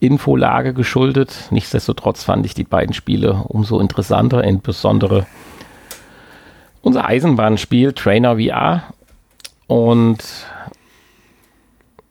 [0.00, 1.48] Infolage geschuldet.
[1.50, 5.26] Nichtsdestotrotz fand ich die beiden Spiele umso interessanter, insbesondere
[6.82, 8.84] unser Eisenbahnspiel Trainer VR
[9.66, 10.22] und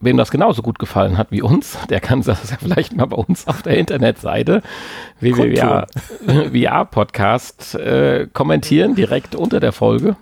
[0.04, 3.18] wem das genauso gut gefallen hat wie uns, der kann das ja vielleicht mal bei
[3.18, 4.62] uns auf der Internetseite
[5.20, 10.16] www.VR-Podcast äh, kommentieren, direkt unter der Folge.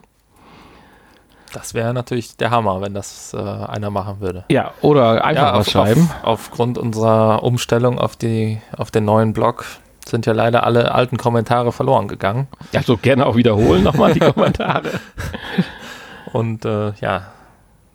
[1.54, 4.46] Das wäre natürlich der Hammer, wenn das äh, einer machen würde.
[4.50, 6.10] Ja, oder einfach ja, was auf, schreiben.
[6.22, 9.66] Auf, aufgrund unserer Umstellung auf, die, auf den neuen Blog
[10.08, 12.48] sind ja leider alle alten Kommentare verloren gegangen.
[12.72, 15.00] Ja, so gerne auch wiederholen nochmal die Kommentare.
[16.34, 17.28] Und äh, ja,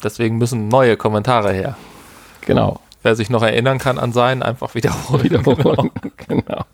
[0.03, 1.77] deswegen müssen neue Kommentare her.
[2.43, 2.81] Genau.
[3.03, 5.23] Wer sich noch erinnern kann an seinen, einfach wiederholen.
[5.23, 6.43] Wiederholen, genau.
[6.43, 6.65] genau.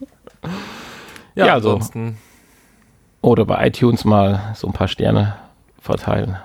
[1.35, 2.19] Ja, ja, also ansonsten.
[3.21, 5.37] Oder bei iTunes mal so ein paar Sterne
[5.81, 6.37] verteilen.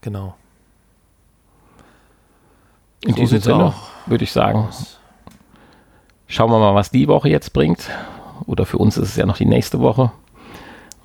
[0.00, 0.34] Genau.
[3.04, 3.74] In so diesem Sinne
[4.06, 4.68] würde ich sagen,
[6.28, 7.90] schauen wir mal, was die Woche jetzt bringt.
[8.46, 10.12] Oder für uns ist es ja noch die nächste Woche.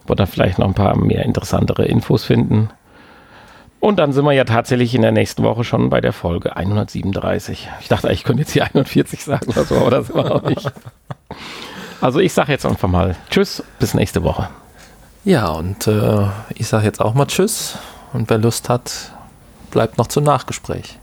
[0.01, 2.70] Ob wir da vielleicht noch ein paar mehr interessantere Infos finden.
[3.80, 7.70] Und dann sind wir ja tatsächlich in der nächsten Woche schon bei der Folge 137.
[7.80, 10.72] Ich dachte, ich könnte jetzt hier 41 sagen oder so, aber das war auch nicht.
[12.02, 14.50] Also ich sage jetzt einfach mal Tschüss, bis nächste Woche.
[15.26, 17.78] Ja, und äh, ich sage jetzt auch mal Tschüss.
[18.14, 19.12] Und wer Lust hat,
[19.72, 20.98] bleibt noch zum Nachgespräch.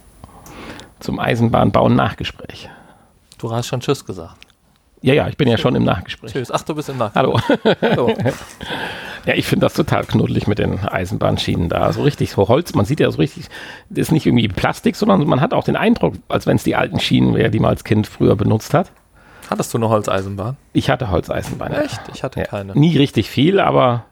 [1.00, 2.70] zum Eisenbahnbauen Nachgespräch.
[3.38, 4.36] Du hast schon Tschüss gesagt.
[5.02, 6.32] Ja, ja, ich bin ja schon im Nachgespräch.
[6.32, 6.50] Tschüss.
[6.50, 7.44] Ach, du bist im Nachgespräch.
[7.62, 7.76] Hallo.
[7.82, 8.14] Hallo.
[9.26, 11.92] Ja, ich finde das total knuddelig mit den Eisenbahnschienen da.
[11.92, 13.46] So richtig so Holz, man sieht ja so richtig,
[13.88, 16.76] das ist nicht irgendwie Plastik, sondern man hat auch den Eindruck, als wenn es die
[16.76, 18.90] alten Schienen wäre, die man als Kind früher benutzt hat.
[19.50, 20.56] Hattest du eine Holzeisenbahn?
[20.72, 21.72] Ich hatte Holzeisenbahn.
[21.72, 21.80] ja.
[21.82, 22.00] Echt?
[22.14, 22.72] Ich hatte Ja, keine.
[22.74, 24.04] Nie richtig viel, aber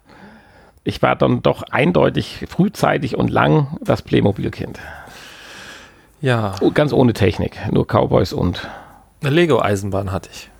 [0.84, 4.78] ich war dann doch eindeutig frühzeitig und lang das Playmobil-Kind.
[6.20, 8.68] Ja, Oh, Ganz ohne Technik, nur Cowboys und.
[9.20, 10.50] eine Lego-Eisenbahn hatte ich.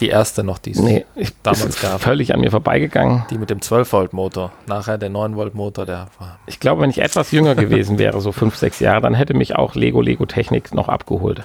[0.00, 2.00] Die erste noch, die es Nee, ich Damals gab.
[2.00, 3.24] völlig an mir vorbeigegangen.
[3.30, 4.50] Die mit dem 12-Volt-Motor.
[4.66, 6.38] Nachher der 9-Volt-Motor, der war.
[6.46, 9.56] Ich glaube, wenn ich etwas jünger gewesen wäre, so fünf, sechs Jahre, dann hätte mich
[9.56, 11.42] auch Lego, Lego Technik noch abgeholt.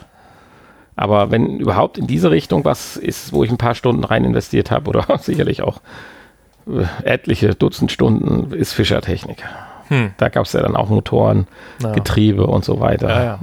[0.95, 4.71] Aber wenn überhaupt in diese Richtung was ist, wo ich ein paar Stunden rein investiert
[4.71, 5.81] habe oder sicherlich auch
[6.67, 9.43] äh, etliche Dutzend Stunden, ist Fischer Technik.
[9.89, 10.11] Hm.
[10.17, 11.47] Da gab es ja dann auch Motoren,
[11.83, 11.91] Ja.
[11.91, 13.09] Getriebe und so weiter.
[13.09, 13.39] Ja, ja.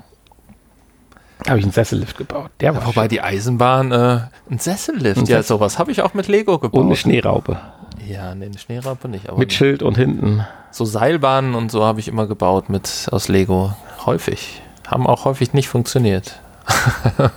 [1.48, 2.50] Habe ich einen Sessellift gebaut.
[2.60, 4.20] Der war Wobei die Eisenbahn, äh,
[4.50, 6.80] ein Sessellift, Ein ja, Sessel- sowas habe ich auch mit Lego gebaut.
[6.80, 7.58] und eine Schneeraupe.
[8.06, 10.44] Ja, nee, eine Schneeraupe nicht, Mit Schild und hinten.
[10.70, 13.74] so Seilbahnen und so habe ich immer gebaut mit aus Lego.
[14.06, 14.62] Häufig.
[14.86, 16.40] Haben auch häufig nicht funktioniert.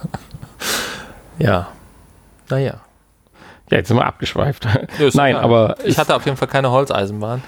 [1.39, 1.67] ja.
[2.49, 2.75] Naja.
[3.71, 4.67] Ja, jetzt sind wir abgeschweift.
[5.13, 5.43] Nein, egal.
[5.43, 7.41] aber ich hatte auf jeden Fall keine Holzeisenbahn.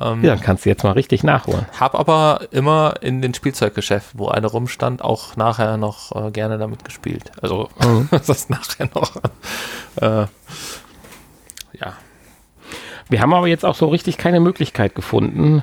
[0.00, 1.66] Ähm, ja, dann kannst du jetzt mal richtig nachholen.
[1.78, 6.84] Hab aber immer in den Spielzeuggeschäften, wo eine rumstand, auch nachher noch äh, gerne damit
[6.84, 7.30] gespielt.
[7.42, 8.08] Also Mhm.
[8.10, 9.16] das ist nachher noch.
[9.96, 10.26] Äh,
[11.78, 11.92] ja.
[13.08, 15.62] Wir haben aber jetzt auch so richtig keine Möglichkeit gefunden,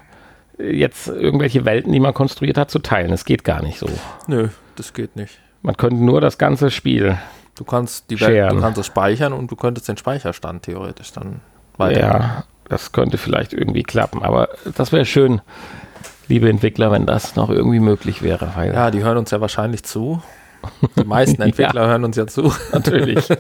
[0.60, 3.12] jetzt irgendwelche Welten, die man konstruiert hat, zu teilen.
[3.12, 3.88] Es geht gar nicht so.
[4.28, 5.40] Nö, das geht nicht.
[5.62, 7.18] Man könnte nur das ganze Spiel.
[7.56, 11.42] Du kannst die Welt, du kannst es speichern und du könntest den Speicherstand theoretisch dann
[11.78, 12.00] weiter.
[12.00, 14.24] Ja, das könnte vielleicht irgendwie klappen.
[14.24, 15.42] Aber das wäre schön,
[16.28, 18.52] liebe Entwickler, wenn das noch irgendwie möglich wäre.
[18.74, 20.22] Ja, die hören uns ja wahrscheinlich zu.
[20.98, 21.46] Die meisten Ja.
[21.48, 22.54] Entwickler hören uns ja zu.
[22.72, 23.28] natürlich.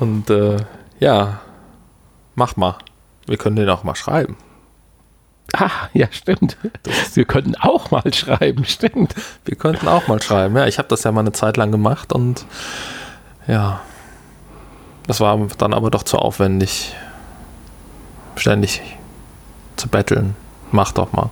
[0.00, 0.56] Und äh,
[1.00, 1.40] ja,
[2.34, 2.76] mach mal.
[3.26, 4.36] Wir können den auch mal schreiben.
[5.54, 6.56] ah, ja, stimmt.
[7.14, 9.14] Wir könnten auch mal schreiben, stimmt.
[9.44, 10.56] Wir könnten auch mal schreiben.
[10.56, 12.44] Ja, ich habe das ja mal eine Zeit lang gemacht und
[13.48, 13.80] ja,
[15.06, 16.94] das war dann aber doch zu aufwendig,
[18.40, 18.82] ständig
[19.76, 20.36] zu betteln.
[20.72, 21.30] Mach doch mal.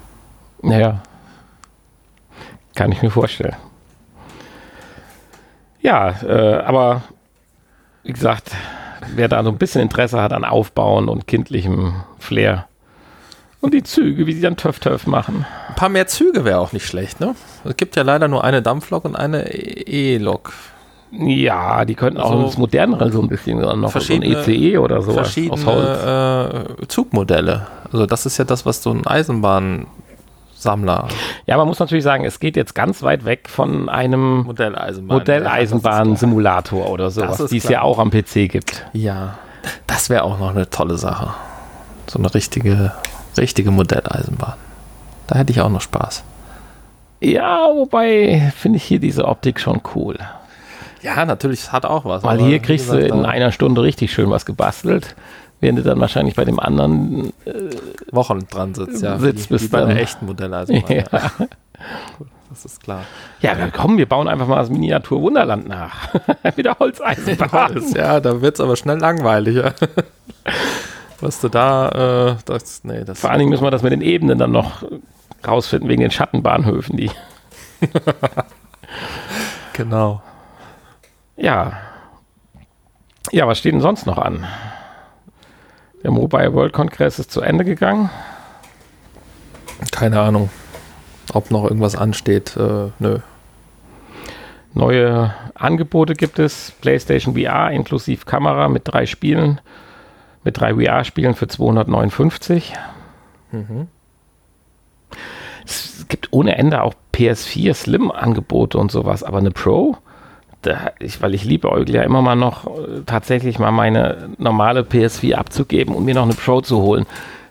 [0.63, 1.03] Naja.
[2.75, 3.57] Kann ich mir vorstellen.
[5.81, 7.03] Ja, äh, aber
[8.03, 8.51] wie gesagt,
[9.15, 12.67] wer da so ein bisschen Interesse hat an Aufbauen und kindlichem Flair
[13.65, 15.47] und die Züge, wie die dann Töff Töff machen.
[15.69, 17.35] Ein paar mehr Züge wäre auch nicht schlecht, ne?
[17.65, 20.53] Es gibt ja leider nur eine Dampflok und eine E-Lok.
[21.17, 24.79] Ja, die könnten auch Also das modernere so ein bisschen noch so ein verschiedene- ECE
[24.79, 25.29] oder so aus Holz.
[25.33, 27.67] Verschiedene äh, Zugmodelle.
[27.93, 29.87] Also das ist ja das, was so ein Eisenbahnsammler,
[31.47, 35.19] Ja, man muss natürlich sagen, es geht jetzt ganz weit weg von einem Modelleisenbahn.
[35.19, 38.85] Modelleisenbahn-Simulator oder sowas, die es ja auch am PC gibt.
[38.93, 39.35] Ja,
[39.87, 41.35] das wäre auch noch eine tolle Sache.
[42.07, 42.93] So eine richtige,
[43.39, 44.55] richtige Modelleisenbahn.
[45.27, 46.23] Da hätte ich auch noch Spaß.
[47.21, 50.19] Ja, wobei finde ich hier diese Optik schon cool.
[51.05, 52.23] Ja, natürlich, es hat auch was.
[52.23, 55.15] Weil hier kriegst gesagt, du in einer Stunde richtig schön was gebastelt,
[55.61, 57.35] während du dann wahrscheinlich bei dem anderen
[58.11, 59.19] Wochen dran sitzt, ja.
[59.19, 59.91] Sitzt bis bei dann.
[59.91, 60.97] echten Modelleisenbahn.
[60.97, 61.05] Ja.
[61.13, 61.31] Ja.
[62.49, 63.03] Das ist klar.
[63.41, 66.15] Ja, dann komm, wir bauen einfach mal das Miniatur Wunderland nach.
[66.57, 67.85] Wieder Holzeisenbahn.
[67.95, 69.75] ja, da wird es aber schnell langweiliger.
[71.21, 74.01] Was du da, äh, das, nee, das Vor allen Dingen müssen wir das mit den
[74.01, 74.85] Ebenen dann noch
[75.47, 77.11] rausfinden, wegen den Schattenbahnhöfen, die.
[79.75, 80.23] genau.
[81.37, 81.81] Ja.
[83.33, 84.47] Ja, was steht denn sonst noch an?
[86.03, 88.11] Der Mobile World Congress ist zu Ende gegangen.
[89.91, 90.51] Keine Ahnung,
[91.33, 92.57] ob noch irgendwas ansteht.
[92.57, 93.19] Äh, nö.
[94.75, 96.73] Neue Angebote gibt es.
[96.81, 99.61] PlayStation VR inklusive Kamera mit drei Spielen,
[100.43, 102.75] mit drei VR-Spielen für 259.
[103.53, 103.89] Mhm.
[105.65, 109.97] Es gibt ohne Ende auch PS4 Slim-Angebote und sowas, aber eine Pro,
[110.67, 114.81] da, ich, weil ich liebe Eugel ja immer mal noch äh, tatsächlich mal meine normale
[114.81, 117.07] PS4 abzugeben und mir noch eine Pro zu holen,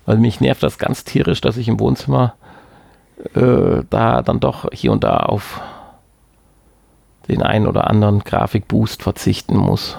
[0.06, 2.36] weil mich nervt das ganz tierisch, dass ich im Wohnzimmer
[3.36, 5.62] äh, da dann doch hier und da auf
[7.28, 9.98] den einen oder anderen Grafikboost verzichten muss.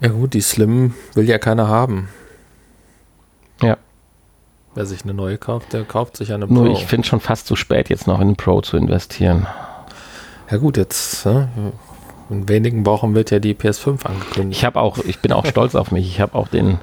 [0.00, 2.08] Ja gut, die Slim will ja keiner haben.
[3.62, 3.76] Ja.
[4.74, 6.54] Wer sich eine neue kauft, der kauft sich eine Pro.
[6.54, 9.46] Nur ich finde schon fast zu spät, jetzt noch in eine Pro zu investieren.
[10.50, 11.26] Ja gut, jetzt
[12.30, 14.60] in wenigen Wochen wird ja die PS5 angekündigt.
[14.60, 16.06] Ich habe auch, ich bin auch stolz auf mich.
[16.06, 16.78] Ich habe auch den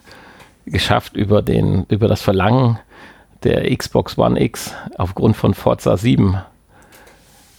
[0.66, 2.78] geschafft über den, über das Verlangen
[3.44, 6.40] der Xbox One X aufgrund von Forza 7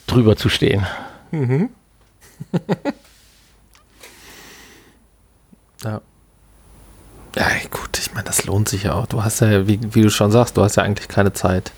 [0.07, 0.87] drüber zu stehen.
[1.31, 1.71] Mhm.
[5.85, 6.01] ja.
[7.35, 9.07] Ja, gut, ich meine, das lohnt sich ja auch.
[9.07, 11.73] Du hast ja, wie, wie du schon sagst, du hast ja eigentlich keine Zeit.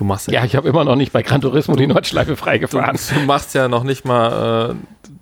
[0.00, 0.40] Du machst ja.
[0.40, 2.96] Ja, ich habe immer noch nicht bei Gran Turismo die Nordschleife freigefahren.
[2.96, 4.74] Du, du machst ja noch nicht mal äh,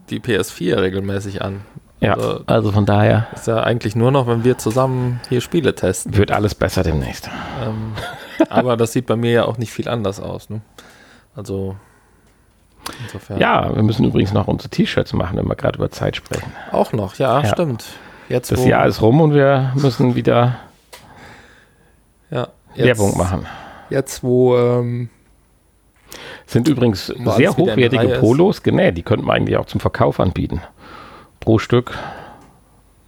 [0.08, 1.62] die PS4 regelmäßig an.
[1.98, 3.26] Ja, also, also, von daher.
[3.34, 6.16] Ist ja eigentlich nur noch, wenn wir zusammen hier Spiele testen.
[6.16, 7.28] Wird alles besser demnächst.
[7.60, 7.94] Ähm,
[8.50, 10.48] aber das sieht bei mir ja auch nicht viel anders aus.
[10.48, 10.60] Ne?
[11.34, 11.74] Also
[13.02, 13.40] insofern.
[13.40, 16.52] Ja, wir müssen übrigens noch unsere T-Shirts machen, wenn wir gerade über Zeit sprechen.
[16.70, 17.48] Auch noch, ja, ja.
[17.48, 17.84] stimmt.
[18.28, 20.54] Jetzt, das Jahr ist rum und wir müssen wieder
[22.30, 23.44] ja, Werbung machen.
[23.90, 25.08] Jetzt, wo ähm,
[26.46, 28.96] sind übrigens sehr hochwertige Polos genäht.
[28.96, 30.62] Die könnten wir eigentlich auch zum Verkauf anbieten.
[31.40, 31.96] Pro Stück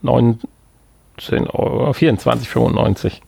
[0.02, 0.46] 19
[1.48, 3.20] Euro, 24,95.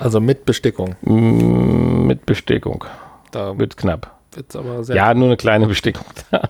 [0.00, 0.96] Also mit Bestickung.
[1.02, 2.84] Mm, mit Bestickung.
[3.30, 4.12] Da wird knapp.
[4.32, 6.04] Wird's aber sehr ja, nur eine kleine Bestickung.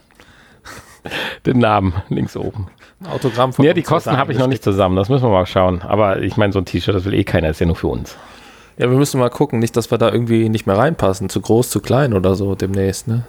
[1.47, 2.69] Den Namen links oben.
[3.01, 4.97] Ein Autogramm von Ja, die Kosten habe ich noch nicht zusammen.
[4.97, 5.83] Das müssen wir mal schauen.
[5.83, 7.51] Aber ich meine, so ein T-Shirt, das will eh keiner.
[7.51, 8.17] ist ja nur für uns.
[8.77, 9.59] Ja, wir müssen mal gucken.
[9.59, 11.29] Nicht, dass wir da irgendwie nicht mehr reinpassen.
[11.29, 13.25] Zu groß, zu klein oder so demnächst, ne?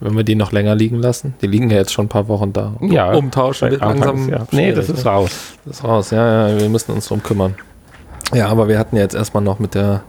[0.00, 1.34] Wenn wir die noch länger liegen lassen.
[1.40, 2.74] Die liegen ja jetzt schon ein paar Wochen da.
[2.80, 3.12] Ja.
[3.12, 4.28] Umtauschen wird langsam.
[4.28, 4.46] Ja.
[4.50, 5.10] Nee, das ist ne?
[5.10, 5.54] raus.
[5.64, 6.60] Das ist raus, ja, ja.
[6.60, 7.54] Wir müssen uns drum kümmern.
[8.32, 10.02] Ja, aber wir hatten jetzt erstmal noch mit der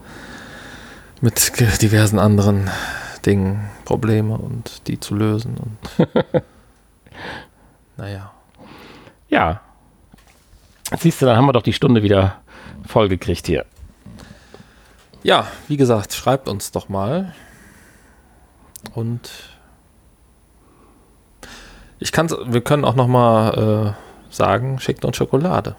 [1.22, 2.70] mit diversen anderen
[3.26, 6.08] Dingen Probleme und die zu lösen und
[7.98, 8.32] naja.
[9.30, 9.62] Ja.
[10.98, 12.38] Siehst du, dann haben wir doch die Stunde wieder
[12.86, 13.66] voll gekriegt hier.
[15.26, 17.34] Ja, wie gesagt, schreibt uns doch mal.
[18.94, 19.32] Und
[21.98, 25.76] ich kann wir können auch noch mal äh, sagen, schickt uns Schokolade.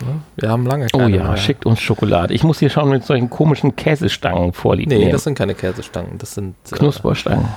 [0.00, 0.20] Ne?
[0.36, 1.36] Wir haben lange keine Oh ja, mehr.
[1.36, 2.32] schickt uns Schokolade.
[2.34, 4.90] Ich muss hier schon mit solchen komischen Käsestangen vorliegen.
[4.90, 5.10] Nee, nehmen.
[5.10, 7.48] das sind keine Käsestangen, das sind äh, Knusperstangen.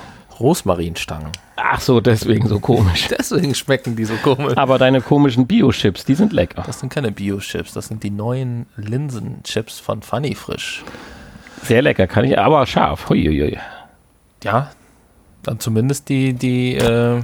[0.42, 1.32] Rosmarinstangen.
[1.56, 3.08] Ach so, deswegen so komisch.
[3.18, 4.56] deswegen schmecken die so komisch.
[4.56, 6.62] Aber deine komischen Bio-Chips, die sind lecker.
[6.66, 10.84] Das sind keine Bio-Chips, das sind die neuen Linsen-Chips von Funny Frisch.
[11.62, 13.08] Sehr lecker, kann ich, aber scharf.
[13.08, 13.58] Huiuiui.
[14.42, 14.70] Ja,
[15.42, 17.22] dann zumindest die, die, äh,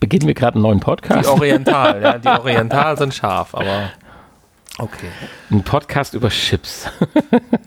[0.00, 1.28] Beginnen wir gerade einen neuen Podcast?
[1.28, 3.90] Die Oriental, ja, die Oriental sind scharf, aber
[4.80, 5.10] Okay.
[5.50, 6.88] Ein Podcast über Chips.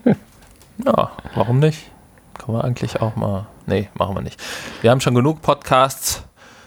[0.84, 1.90] ja, warum nicht?
[2.36, 3.46] Kann man eigentlich auch mal.
[3.66, 4.40] Nee, machen wir nicht.
[4.82, 6.22] Wir haben schon genug Podcasts.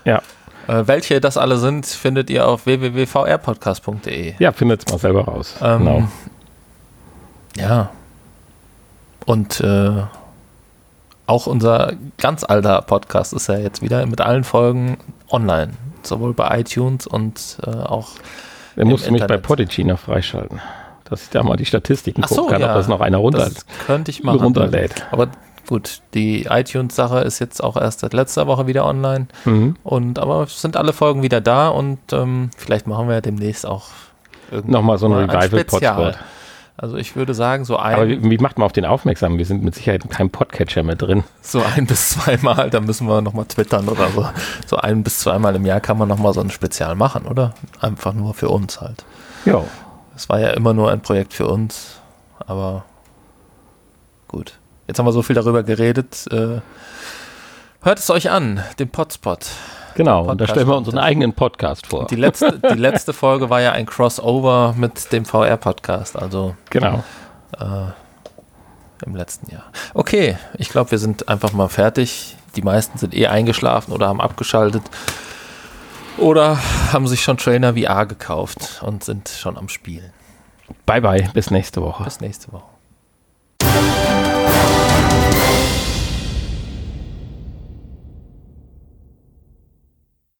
[0.06, 0.22] Ja.
[0.68, 4.36] Äh, welche das alle sind, findet ihr auf www.vrpodcast.de.
[4.40, 5.56] Ja, findet es mal selber raus.
[5.62, 6.08] Ähm, genau.
[7.58, 7.90] Ja.
[9.26, 10.04] Und äh,
[11.26, 14.98] auch unser ganz alter Podcast ist ja jetzt wieder mit allen Folgen
[15.30, 15.74] online.
[16.04, 18.12] Sowohl bei iTunes und äh, auch
[18.76, 20.62] er musste mich bei Podigy noch freischalten,
[21.06, 22.70] dass ich da mal die Statistiken so, gucken kann, ja.
[22.70, 24.40] ob das noch einer runter das könnte ich machen.
[24.40, 25.08] runterlädt.
[25.12, 25.30] Aber
[25.68, 29.28] gut, die iTunes-Sache ist jetzt auch erst seit letzter Woche wieder online.
[29.46, 29.76] Mhm.
[29.84, 33.66] Und aber es sind alle Folgen wieder da und ähm, vielleicht machen wir ja demnächst
[33.66, 33.86] auch
[34.66, 36.20] nochmal so ein Revival-Podcast.
[36.80, 37.96] Also ich würde sagen, so ein.
[37.96, 39.40] Aber wie, wie, macht man auf den aufmerksam?
[39.40, 41.24] Wir sind mit Sicherheit in keinem Podcatcher mehr drin.
[41.42, 44.30] So ein bis zweimal, da müssen wir nochmal twittern oder so.
[44.68, 47.56] So ein bis zweimal im Jahr kann man nochmal so ein Spezial machen, oder?
[47.82, 49.06] Einfach nur für uns halt.
[49.46, 49.64] Ja.
[50.16, 52.00] Es war ja immer nur ein Projekt für uns,
[52.46, 52.86] aber
[54.28, 54.60] gut.
[54.88, 56.26] Jetzt haben wir so viel darüber geredet.
[56.32, 56.62] Äh,
[57.82, 59.48] hört es euch an, den Potspot.
[59.96, 62.06] Genau, und da stellen wir unseren eigenen Podcast vor.
[62.06, 67.04] Die letzte, die letzte Folge war ja ein Crossover mit dem VR-Podcast, also genau.
[67.60, 67.88] Äh,
[69.06, 69.64] im letzten Jahr.
[69.94, 72.36] Okay, ich glaube, wir sind einfach mal fertig.
[72.56, 74.84] Die meisten sind eh eingeschlafen oder haben abgeschaltet
[76.18, 76.60] oder
[76.92, 80.12] haben sich schon Trainer VR gekauft und sind schon am Spielen.
[80.86, 82.04] Bye bye, bis nächste Woche.
[82.04, 82.77] Bis nächste Woche.